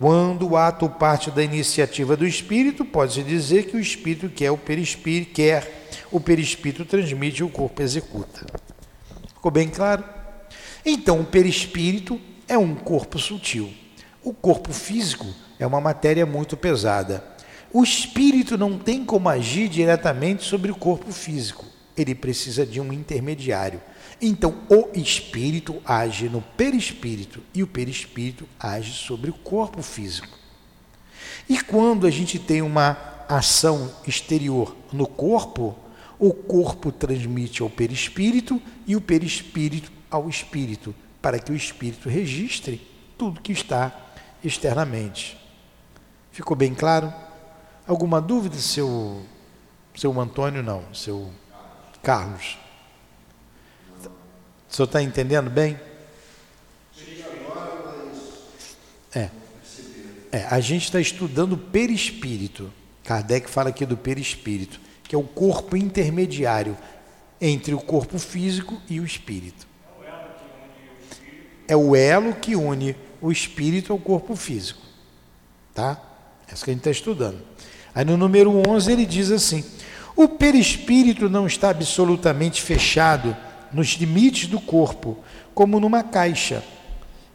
[0.00, 4.56] Quando o ato parte da iniciativa do espírito, pode-se dizer que o espírito quer o
[4.56, 5.77] perispírito, quer,
[6.10, 8.46] o perispírito transmite e o corpo executa.
[9.34, 10.04] Ficou bem claro?
[10.84, 13.72] Então, o perispírito é um corpo sutil.
[14.22, 15.26] O corpo físico
[15.58, 17.24] é uma matéria muito pesada.
[17.72, 21.66] O espírito não tem como agir diretamente sobre o corpo físico.
[21.96, 23.80] Ele precisa de um intermediário.
[24.20, 30.38] Então, o espírito age no perispírito e o perispírito age sobre o corpo físico.
[31.48, 32.96] E quando a gente tem uma
[33.28, 35.76] ação exterior no corpo,
[36.18, 42.80] o corpo transmite ao perispírito e o perispírito ao espírito, para que o espírito registre
[43.16, 43.94] tudo que está
[44.42, 45.38] externamente.
[46.32, 47.12] Ficou bem claro?
[47.86, 49.22] Alguma dúvida, seu,
[49.94, 50.62] seu Antônio?
[50.62, 51.30] Não, seu
[52.02, 52.58] Carlos.
[54.68, 55.78] O senhor está entendendo bem?
[59.14, 59.30] É.
[60.30, 62.72] é a gente está estudando o perispírito.
[63.04, 64.78] Kardec fala aqui do perispírito,
[65.08, 66.76] que é o corpo intermediário
[67.40, 69.66] entre o corpo físico e o espírito.
[71.66, 74.80] É o elo que une o espírito ao corpo físico.
[75.74, 75.98] Tá?
[76.46, 77.40] É isso que a gente está estudando.
[77.94, 79.64] Aí no número 11 ele diz assim:
[80.14, 83.34] o perispírito não está absolutamente fechado
[83.72, 85.18] nos limites do corpo,
[85.54, 86.62] como numa caixa.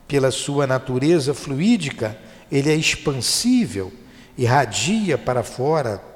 [0.08, 2.18] Pela sua natureza fluídica,
[2.52, 3.92] ele é expansível,
[4.38, 6.12] irradia para fora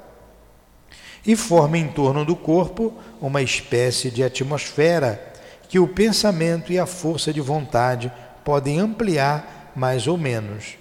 [1.28, 5.22] e forma em torno do corpo uma espécie de atmosfera
[5.68, 8.10] que o pensamento e a força de vontade
[8.42, 10.78] podem ampliar mais ou menos.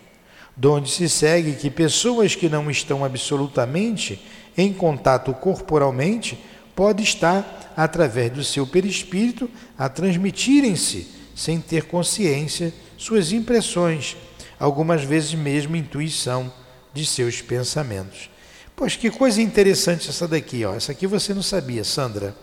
[0.55, 4.25] Donde se segue que pessoas que não estão absolutamente
[4.57, 6.41] em contato corporalmente
[6.73, 14.15] podem estar através do seu perispírito, a transmitirem-se, sem ter consciência, suas impressões,
[14.57, 16.49] algumas vezes mesmo intuição
[16.93, 18.29] de seus pensamentos.
[18.77, 20.73] Pois que coisa interessante essa daqui, ó.
[20.73, 22.33] Essa aqui você não sabia, Sandra.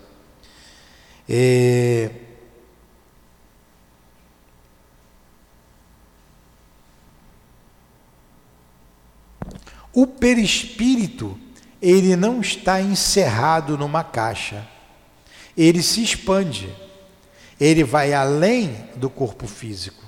[1.26, 2.10] É...
[9.90, 11.38] O perispírito,
[11.80, 14.68] ele não está encerrado numa caixa
[15.56, 16.68] ele se expande,
[17.60, 20.02] ele vai além do corpo físico.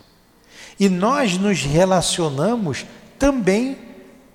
[0.79, 2.85] E nós nos relacionamos
[3.19, 3.79] também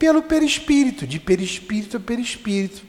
[0.02, 2.82] pelo perispírito, de perispírito a perispírito.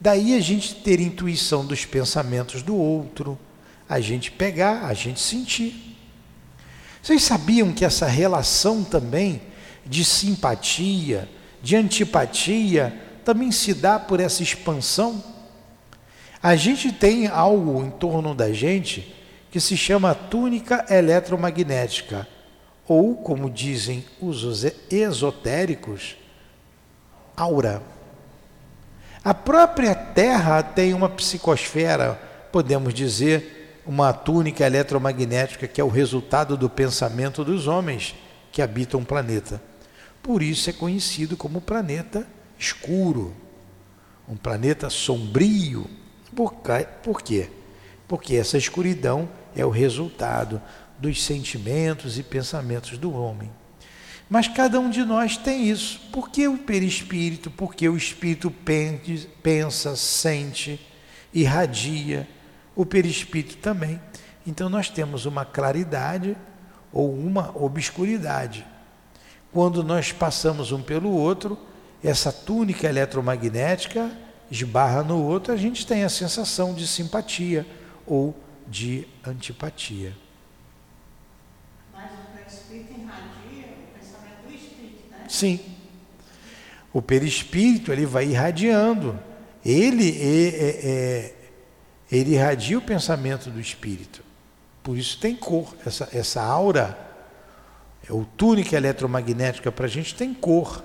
[0.00, 3.38] Daí a gente ter intuição dos pensamentos do outro,
[3.86, 5.98] a gente pegar, a gente sentir.
[7.02, 9.42] Vocês sabiam que essa relação também
[9.84, 11.28] de simpatia,
[11.62, 15.22] de antipatia, também se dá por essa expansão?
[16.42, 19.14] A gente tem algo em torno da gente
[19.50, 22.26] que se chama túnica eletromagnética,
[22.88, 26.16] ou, como dizem os esotéricos,
[27.36, 27.82] aura.
[29.24, 32.14] A própria Terra tem uma psicosfera,
[32.52, 38.14] podemos dizer, uma túnica eletromagnética que é o resultado do pensamento dos homens
[38.50, 39.60] que habitam o planeta.
[40.22, 42.26] Por isso é conhecido como planeta
[42.58, 43.34] escuro,
[44.28, 45.88] um planeta sombrio,
[46.34, 46.54] por,
[47.02, 47.48] por quê?
[48.08, 50.60] Porque essa escuridão é o resultado
[50.98, 53.50] dos sentimentos e pensamentos do homem.
[54.28, 56.00] Mas cada um de nós tem isso.
[56.12, 57.50] Por que o perispírito?
[57.50, 58.52] Porque o espírito
[59.42, 60.84] pensa, sente,
[61.32, 62.28] irradia.
[62.74, 64.00] O perispírito também.
[64.46, 66.36] Então nós temos uma claridade
[66.92, 68.66] ou uma obscuridade.
[69.52, 71.58] Quando nós passamos um pelo outro,
[72.02, 74.10] essa túnica eletromagnética
[74.50, 77.66] esbarra no outro, a gente tem a sensação de simpatia
[78.06, 78.34] ou
[78.68, 80.12] de antipatia.
[81.92, 85.15] Mas o perispírito irradia o pensamento do espírito, né?
[85.28, 85.60] Sim.
[86.92, 89.18] O perispírito ele vai irradiando.
[89.64, 91.34] Ele, é, é, é,
[92.10, 94.22] ele irradia o pensamento do espírito.
[94.82, 95.74] Por isso tem cor.
[95.84, 96.96] Essa, essa aura,
[98.08, 100.84] o túnica eletromagnética para a gente tem cor,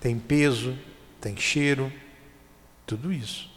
[0.00, 0.78] tem peso,
[1.20, 1.92] tem cheiro.
[2.86, 3.50] Tudo isso.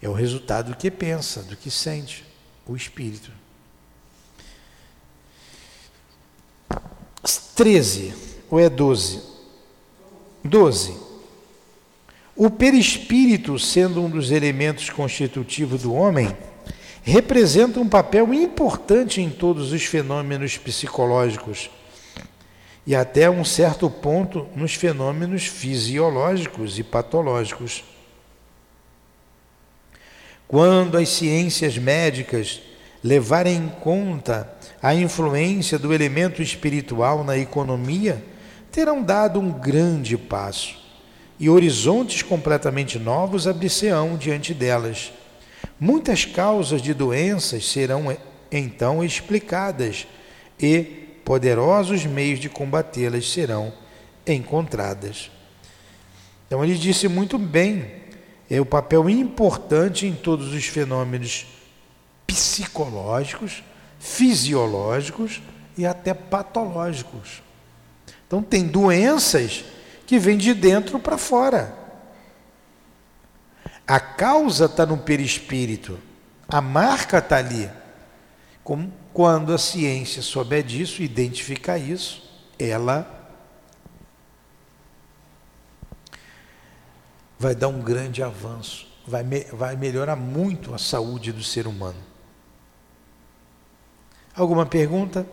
[0.00, 2.24] É o resultado do que pensa, do que sente
[2.66, 3.32] o espírito.
[7.54, 8.14] 13,
[8.54, 9.20] ou é 12?
[10.44, 10.96] 12.
[12.36, 16.36] O perispírito, sendo um dos elementos constitutivos do homem,
[17.02, 21.68] representa um papel importante em todos os fenômenos psicológicos
[22.86, 27.82] e até um certo ponto nos fenômenos fisiológicos e patológicos.
[30.46, 32.62] Quando as ciências médicas
[33.02, 34.48] levarem em conta
[34.80, 38.22] a influência do elemento espiritual na economia,
[38.74, 40.76] terão dado um grande passo
[41.38, 45.12] e horizontes completamente novos abrir-se-ão diante delas.
[45.78, 48.16] Muitas causas de doenças serão
[48.50, 50.08] então explicadas
[50.58, 50.82] e
[51.24, 53.72] poderosos meios de combatê-las serão
[54.26, 55.30] encontradas.
[56.48, 57.92] Então ele disse muito bem,
[58.50, 61.46] é o papel importante em todos os fenômenos
[62.26, 63.62] psicológicos,
[64.00, 65.40] fisiológicos
[65.78, 67.44] e até patológicos.
[68.34, 69.64] Então tem doenças
[70.08, 71.72] que vêm de dentro para fora.
[73.86, 76.00] A causa está no perispírito,
[76.48, 77.70] a marca está ali.
[78.64, 82.28] Como quando a ciência souber disso, identificar isso,
[82.58, 83.08] ela
[87.38, 92.02] vai dar um grande avanço, vai, me, vai melhorar muito a saúde do ser humano.
[94.34, 95.24] Alguma pergunta?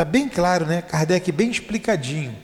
[0.00, 0.80] Está bem claro, né?
[0.80, 2.34] Kardec bem explicadinho.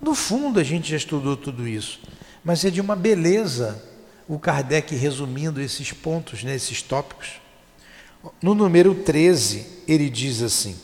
[0.00, 2.00] No fundo, a gente já estudou tudo isso,
[2.42, 3.84] mas é de uma beleza
[4.26, 7.32] o Kardec resumindo esses pontos, né, esses tópicos.
[8.40, 10.74] No número 13, ele diz assim.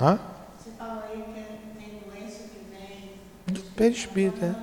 [0.00, 0.20] Hã?
[0.56, 3.14] Você falou aí que tem doença que vem.
[3.46, 4.54] Do perispírito, é.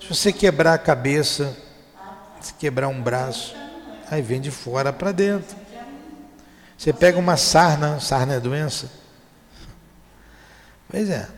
[0.00, 1.56] Se você quebrar a cabeça,
[2.40, 3.52] se quebrar um braço,
[4.08, 5.61] aí vem de fora para dentro.
[6.82, 8.90] Você pega uma sarna, sarna é doença?
[10.90, 11.28] Pois é.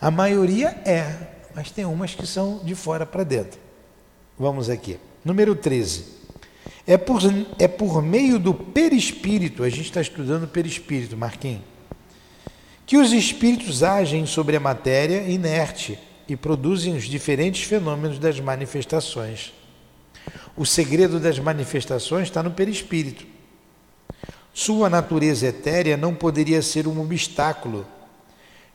[0.00, 1.14] A maioria é,
[1.54, 3.60] mas tem umas que são de fora para dentro.
[4.38, 4.98] Vamos aqui.
[5.22, 6.06] Número 13.
[6.86, 7.20] É por,
[7.58, 11.60] é por meio do perispírito, a gente está estudando perispírito, Marquinhos,
[12.86, 19.52] que os espíritos agem sobre a matéria inerte e produzem os diferentes fenômenos das manifestações.
[20.56, 23.38] O segredo das manifestações está no perispírito.
[24.52, 27.86] Sua natureza etérea não poderia ser um obstáculo,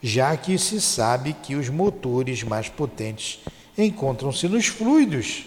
[0.02, 3.40] já que se sabe que os motores mais potentes
[3.78, 5.46] encontram-se nos fluidos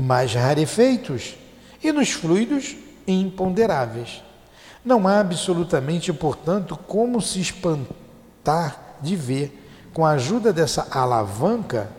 [0.00, 1.34] mais rarefeitos
[1.82, 2.76] e nos fluidos
[3.06, 4.22] imponderáveis.
[4.84, 11.90] Não há absolutamente, portanto, como se espantar de ver, com a ajuda dessa alavanca,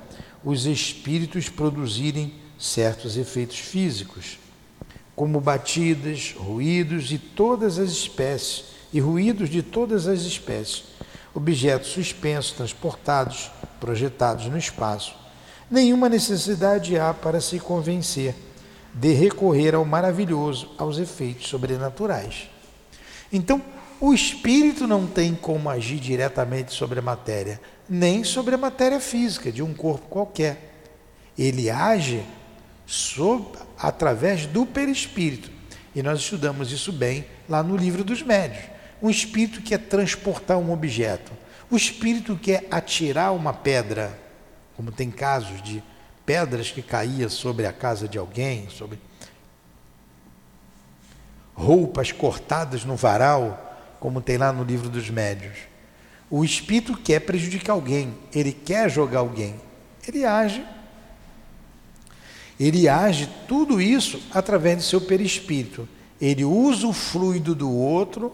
[0.43, 4.39] os espíritos produzirem certos efeitos físicos,
[5.19, 10.85] como batidas, ruídos de todas as espécies e ruídos de todas as espécies,
[11.35, 13.51] objetos suspensos, transportados,
[13.81, 15.13] projetados no espaço,
[15.69, 18.33] nenhuma necessidade há para se convencer
[18.93, 22.49] de recorrer ao maravilhoso, aos efeitos sobrenaturais.
[23.29, 23.61] Então,
[23.99, 27.59] o espírito não tem como agir diretamente sobre a matéria,
[27.89, 30.85] nem sobre a matéria física de um corpo qualquer.
[31.37, 32.23] Ele age
[32.85, 35.49] sob, através do perispírito.
[35.95, 38.63] E nós estudamos isso bem lá no livro dos médios.
[39.01, 41.31] Um espírito quer transportar um objeto.
[41.71, 44.17] O espírito quer atirar uma pedra
[44.79, 45.83] como tem casos de
[46.25, 48.97] pedras que caíam sobre a casa de alguém, sobre
[51.53, 55.57] roupas cortadas no varal, como tem lá no livro dos médios.
[56.29, 59.59] O espírito quer prejudicar alguém, ele quer jogar alguém,
[60.07, 60.65] ele age.
[62.59, 65.87] Ele age tudo isso através do seu perispírito.
[66.19, 68.33] Ele usa o fluido do outro,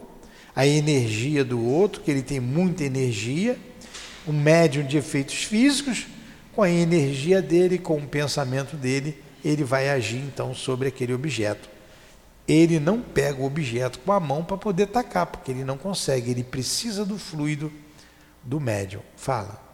[0.54, 3.56] a energia do outro, que ele tem muita energia,
[4.26, 6.06] um médium de efeitos físicos,
[6.56, 11.68] com a energia dele, com o pensamento dele, ele vai agir então sobre aquele objeto.
[12.48, 16.30] Ele não pega o objeto com a mão para poder tacar, porque ele não consegue,
[16.30, 17.70] ele precisa do fluido
[18.42, 19.02] do médium.
[19.16, 19.65] Fala.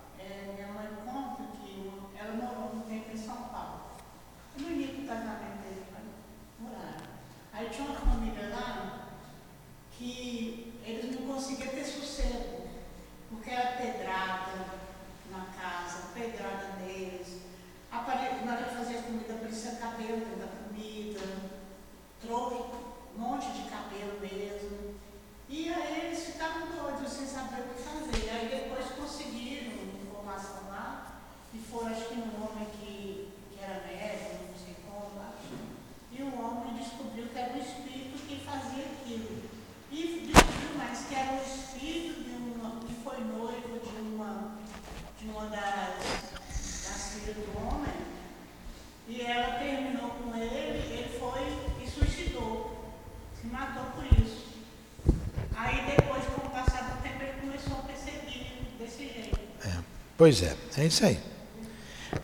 [60.23, 61.19] Pois é, é isso aí.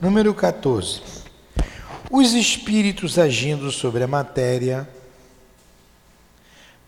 [0.01, 1.03] Número 14.
[2.09, 4.89] Os espíritos agindo sobre a matéria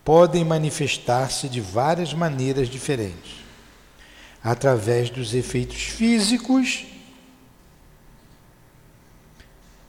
[0.04, 3.38] podem manifestar-se de várias maneiras diferentes,
[4.40, 6.86] através dos efeitos físicos,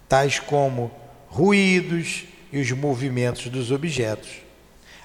[0.09, 0.89] tais como
[1.27, 4.37] ruídos e os movimentos dos objetos,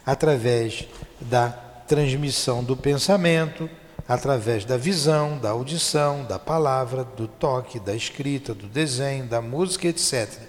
[0.07, 0.89] através
[1.21, 3.69] da transmissão do pensamento,
[4.09, 9.89] através da visão, da audição, da palavra, do toque, da escrita, do desenho, da música,
[9.89, 10.41] etc.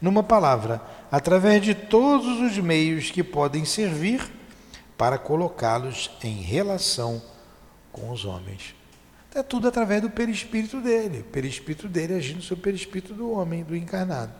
[0.00, 0.80] Numa palavra,
[1.10, 4.22] através de todos os meios que podem servir
[4.96, 7.22] para colocá-los em relação
[7.92, 8.74] com os homens.
[9.34, 13.62] É tudo através do perispírito dele, o perispírito dele agindo sobre o perispírito do homem,
[13.62, 14.32] do encarnado.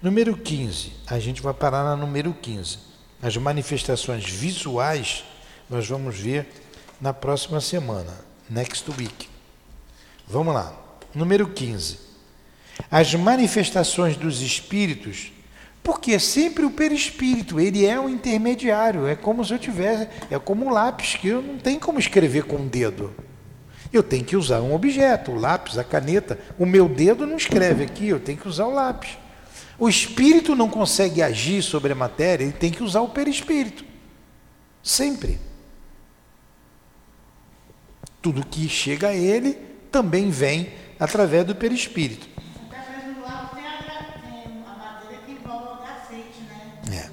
[0.00, 2.78] Número 15, a gente vai parar na número 15.
[3.20, 5.24] As manifestações visuais
[5.72, 6.46] nós vamos ver
[7.00, 8.12] na próxima semana,
[8.48, 9.26] next week.
[10.28, 10.70] Vamos lá.
[11.14, 11.98] Número 15.
[12.90, 15.32] As manifestações dos espíritos,
[15.82, 20.38] porque é sempre o perispírito, ele é o intermediário, é como se eu tivesse, é
[20.38, 23.14] como um lápis que eu não tenho como escrever com o dedo.
[23.90, 26.38] Eu tenho que usar um objeto, o lápis, a caneta.
[26.58, 29.16] O meu dedo não escreve aqui, eu tenho que usar o lápis.
[29.78, 33.86] O espírito não consegue agir sobre a matéria, ele tem que usar o perispírito.
[34.82, 35.38] Sempre.
[38.22, 39.54] Tudo que chega a ele
[39.90, 42.28] também vem através do perispírito.
[46.90, 47.10] É.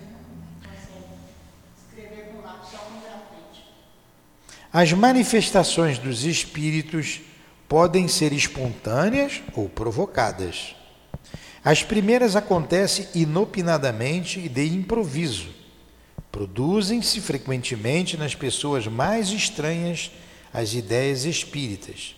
[4.71, 7.21] As manifestações dos espíritos
[7.67, 10.75] podem ser espontâneas ou provocadas.
[11.63, 15.49] As primeiras acontecem inopinadamente e de improviso.
[16.31, 20.11] Produzem-se frequentemente nas pessoas mais estranhas
[20.53, 22.15] às ideias espíritas.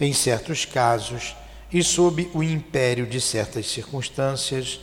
[0.00, 1.34] Em certos casos,
[1.72, 4.80] e sob o império de certas circunstâncias,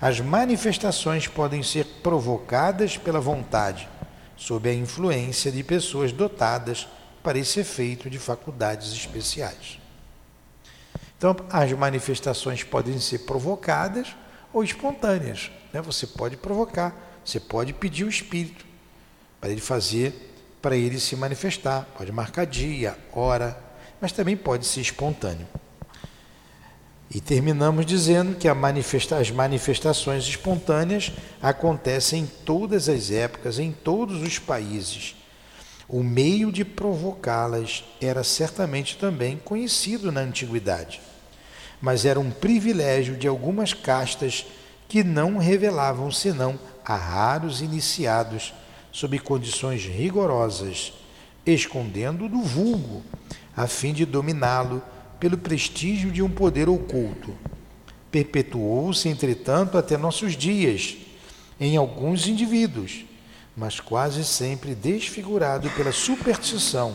[0.00, 3.88] as manifestações podem ser provocadas pela vontade,
[4.36, 6.88] sob a influência de pessoas dotadas
[7.22, 9.78] para esse efeito de faculdades especiais.
[11.18, 14.16] Então, as manifestações podem ser provocadas
[14.54, 15.50] ou espontâneas.
[15.70, 15.82] Né?
[15.82, 18.64] Você pode provocar, você pode pedir o espírito
[19.38, 20.29] para ele fazer
[20.60, 21.86] para ele se manifestar.
[21.96, 23.58] Pode marcar dia, hora,
[24.00, 25.46] mas também pode ser espontâneo.
[27.12, 31.10] E terminamos dizendo que manifesta as manifestações espontâneas
[31.42, 35.16] acontecem em todas as épocas, em todos os países.
[35.88, 41.00] O meio de provocá-las era certamente também conhecido na antiguidade,
[41.82, 44.46] mas era um privilégio de algumas castas
[44.88, 48.54] que não revelavam senão a raros iniciados
[48.92, 50.92] sob condições rigorosas,
[51.46, 53.02] escondendo do vulgo,
[53.56, 54.82] a fim de dominá-lo
[55.18, 57.36] pelo prestígio de um poder oculto.
[58.10, 60.96] Perpetuou-se, entretanto, até nossos dias,
[61.58, 63.04] em alguns indivíduos,
[63.56, 66.94] mas quase sempre desfigurado pela superstição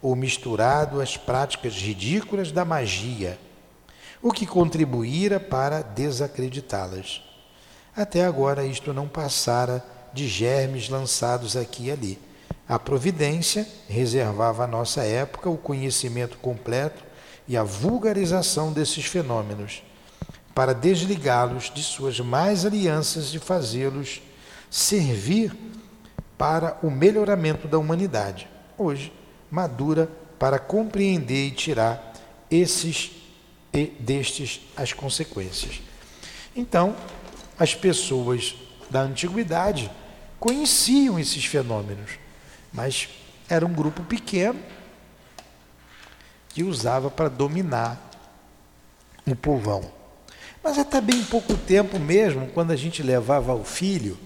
[0.00, 3.38] ou misturado às práticas ridículas da magia,
[4.22, 7.22] o que contribuíra para desacreditá-las.
[7.94, 12.18] Até agora isto não passara de germes lançados aqui e ali.
[12.68, 17.02] A providência reservava à nossa época o conhecimento completo
[17.48, 19.82] e a vulgarização desses fenômenos,
[20.54, 24.22] para desligá-los de suas mais alianças e fazê-los
[24.70, 25.56] servir
[26.38, 28.48] para o melhoramento da humanidade.
[28.78, 29.12] Hoje,
[29.50, 30.08] madura
[30.38, 32.14] para compreender e tirar
[32.50, 33.10] esses
[33.72, 35.80] e destes as consequências.
[36.54, 36.94] Então,
[37.58, 38.56] as pessoas
[38.88, 39.90] da antiguidade
[40.40, 42.12] conheciam esses fenômenos,
[42.72, 43.08] mas
[43.48, 44.58] era um grupo pequeno
[46.48, 48.10] que usava para dominar
[49.26, 49.92] o povão.
[50.64, 54.18] Mas até bem pouco tempo mesmo, quando a gente levava o filho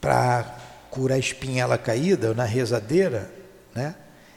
[0.00, 0.56] para
[0.90, 3.30] curar a espinhela caída na rezadeira,
[3.74, 3.94] né?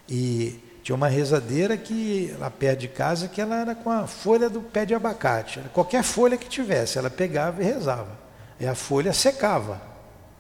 [0.10, 4.50] E tinha uma rezadeira que lá perto de casa que ela era com a folha
[4.50, 5.60] do pé de abacate.
[5.74, 8.18] Qualquer folha que tivesse, ela pegava e rezava.
[8.60, 9.97] E a folha secava.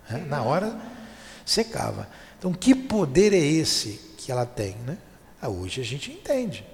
[0.09, 0.25] Né?
[0.27, 0.77] Na hora
[1.45, 2.07] secava.
[2.37, 4.75] Então, que poder é esse que ela tem?
[4.85, 4.97] Né?
[5.41, 6.65] Ah, hoje a gente entende.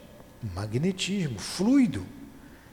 [0.53, 2.05] Magnetismo, fluido.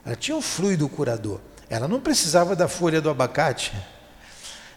[0.05, 1.41] Ela tinha um fluido curador.
[1.69, 3.73] Ela não precisava da folha do abacate.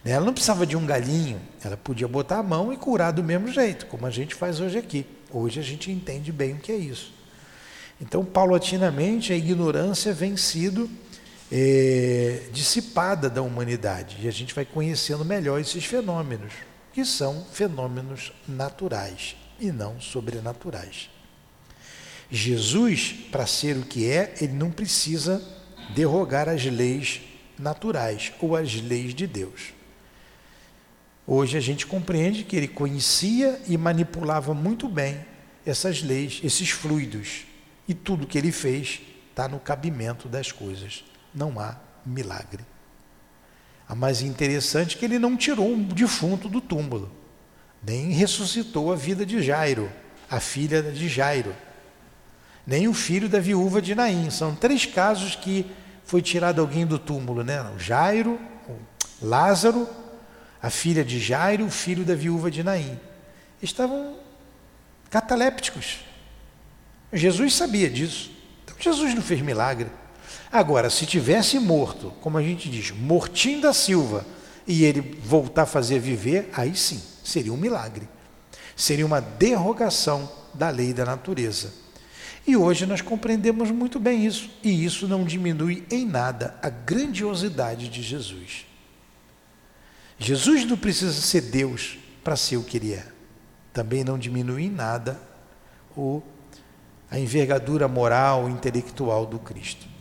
[0.03, 0.11] Né?
[0.11, 1.41] Ela não precisava de um galinho.
[1.63, 4.77] Ela podia botar a mão e curar do mesmo jeito, como a gente faz hoje
[4.77, 5.05] aqui.
[5.31, 7.13] Hoje a gente entende bem o que é isso.
[7.99, 10.89] Então, paulatinamente, a ignorância vem sido
[11.55, 14.17] é, dissipada da humanidade.
[14.21, 16.51] E a gente vai conhecendo melhor esses fenômenos,
[16.91, 21.11] que são fenômenos naturais e não sobrenaturais.
[22.31, 25.43] Jesus, para ser o que é, ele não precisa
[25.93, 27.21] derrogar as leis
[27.59, 29.73] naturais ou as leis de Deus.
[31.27, 35.23] Hoje a gente compreende que ele conhecia e manipulava muito bem
[35.63, 37.45] essas leis, esses fluidos,
[37.87, 41.03] e tudo que ele fez está no cabimento das coisas.
[41.33, 41.75] Não há
[42.05, 42.63] milagre.
[43.87, 47.11] A mais interessante é que ele não tirou um defunto do túmulo,
[47.85, 49.91] nem ressuscitou a vida de Jairo,
[50.29, 51.53] a filha de Jairo,
[52.65, 54.29] nem o filho da viúva de Naim.
[54.29, 55.69] São três casos que
[56.05, 57.61] foi tirado alguém do túmulo, né?
[57.75, 59.87] O Jairo, o Lázaro,
[60.61, 62.97] a filha de Jairo, o filho da viúva de Naim.
[63.61, 64.17] Estavam
[65.09, 65.99] catalépticos.
[67.11, 68.31] Jesus sabia disso.
[68.63, 69.89] Então Jesus não fez milagre.
[70.51, 74.25] Agora, se tivesse morto, como a gente diz, mortinho da Silva,
[74.67, 78.07] e ele voltar a fazer viver, aí sim, seria um milagre.
[78.75, 81.73] Seria uma derrogação da lei da natureza.
[82.45, 87.87] E hoje nós compreendemos muito bem isso, e isso não diminui em nada a grandiosidade
[87.87, 88.65] de Jesus.
[90.19, 93.05] Jesus não precisa ser Deus para ser o que ele é.
[93.71, 95.19] Também não diminui em nada
[95.95, 96.21] o,
[97.09, 99.92] a envergadura moral intelectual do Cristo.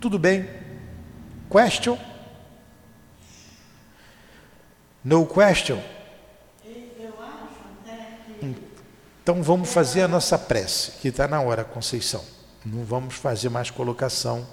[0.00, 0.48] Tudo bem?
[1.50, 1.98] Question?
[5.04, 5.82] No question?
[9.22, 12.24] Então vamos fazer a nossa prece, que está na hora, Conceição.
[12.64, 14.46] Não vamos fazer mais colocação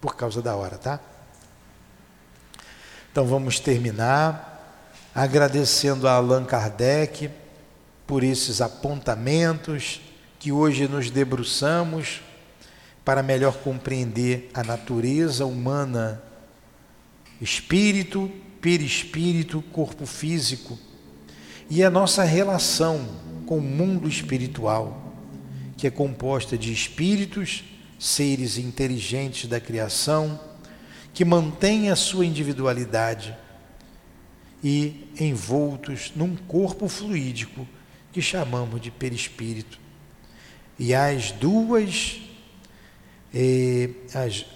[0.00, 0.98] por causa da hora, tá?
[3.12, 4.82] Então vamos terminar
[5.14, 7.30] agradecendo a Allan Kardec
[8.06, 10.00] por esses apontamentos
[10.38, 12.22] que hoje nos debruçamos
[13.08, 16.22] para melhor compreender a natureza humana,
[17.40, 18.30] espírito,
[18.60, 20.78] perispírito, corpo físico
[21.70, 23.08] e a nossa relação
[23.46, 25.14] com o mundo espiritual,
[25.74, 27.64] que é composta de espíritos,
[27.98, 30.38] seres inteligentes da criação,
[31.14, 33.34] que mantêm a sua individualidade
[34.62, 37.66] e envoltos num corpo fluídico
[38.12, 39.80] que chamamos de perispírito.
[40.78, 42.27] E as duas
[44.14, 44.46] as,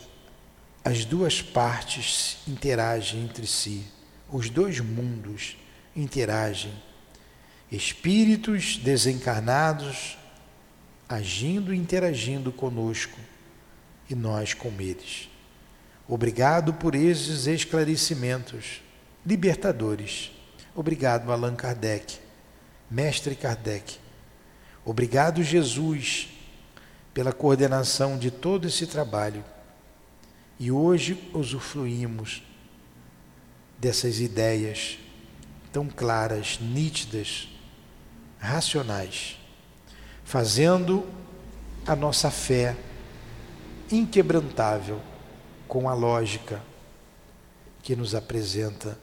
[0.85, 3.85] as duas partes interagem entre si,
[4.30, 5.57] os dois mundos
[5.95, 6.72] interagem
[7.70, 10.18] espíritos desencarnados
[11.09, 13.18] agindo e interagindo conosco
[14.09, 15.28] e nós com eles.
[16.07, 18.83] Obrigado por esses esclarecimentos
[19.24, 20.33] libertadores.
[20.74, 22.18] Obrigado, Allan Kardec,
[22.91, 23.99] Mestre Kardec.
[24.85, 26.28] Obrigado, Jesus,
[27.15, 29.45] pela coordenação de todo esse trabalho.
[30.59, 32.43] E hoje usufruímos
[33.79, 34.99] dessas ideias
[35.73, 37.49] tão claras, nítidas,
[38.39, 39.39] racionais,
[40.25, 41.07] fazendo
[41.87, 42.77] a nossa fé
[43.91, 45.01] inquebrantável
[45.67, 46.63] com a lógica
[47.83, 48.99] que nos apresenta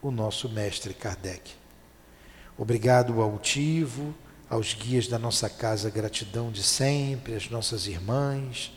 [0.00, 1.52] o nosso mestre Kardec.
[2.56, 4.14] Obrigado ao altivo,
[4.48, 8.72] aos guias da nossa casa, gratidão de sempre, às nossas irmãs,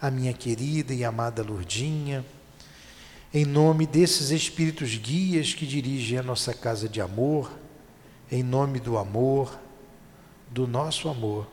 [0.00, 2.24] a minha querida e amada Lurdinha,
[3.32, 7.50] em nome desses espíritos guias que dirigem a nossa casa de amor,
[8.30, 9.58] em nome do amor,
[10.50, 11.46] do nosso amor,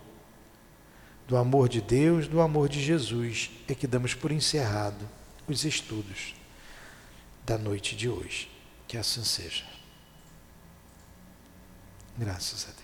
[1.27, 5.07] do amor de Deus, do amor de Jesus, é que damos por encerrado
[5.47, 6.35] os estudos
[7.45, 8.49] da noite de hoje.
[8.87, 9.65] Que assim seja.
[12.17, 12.82] Graças a Deus.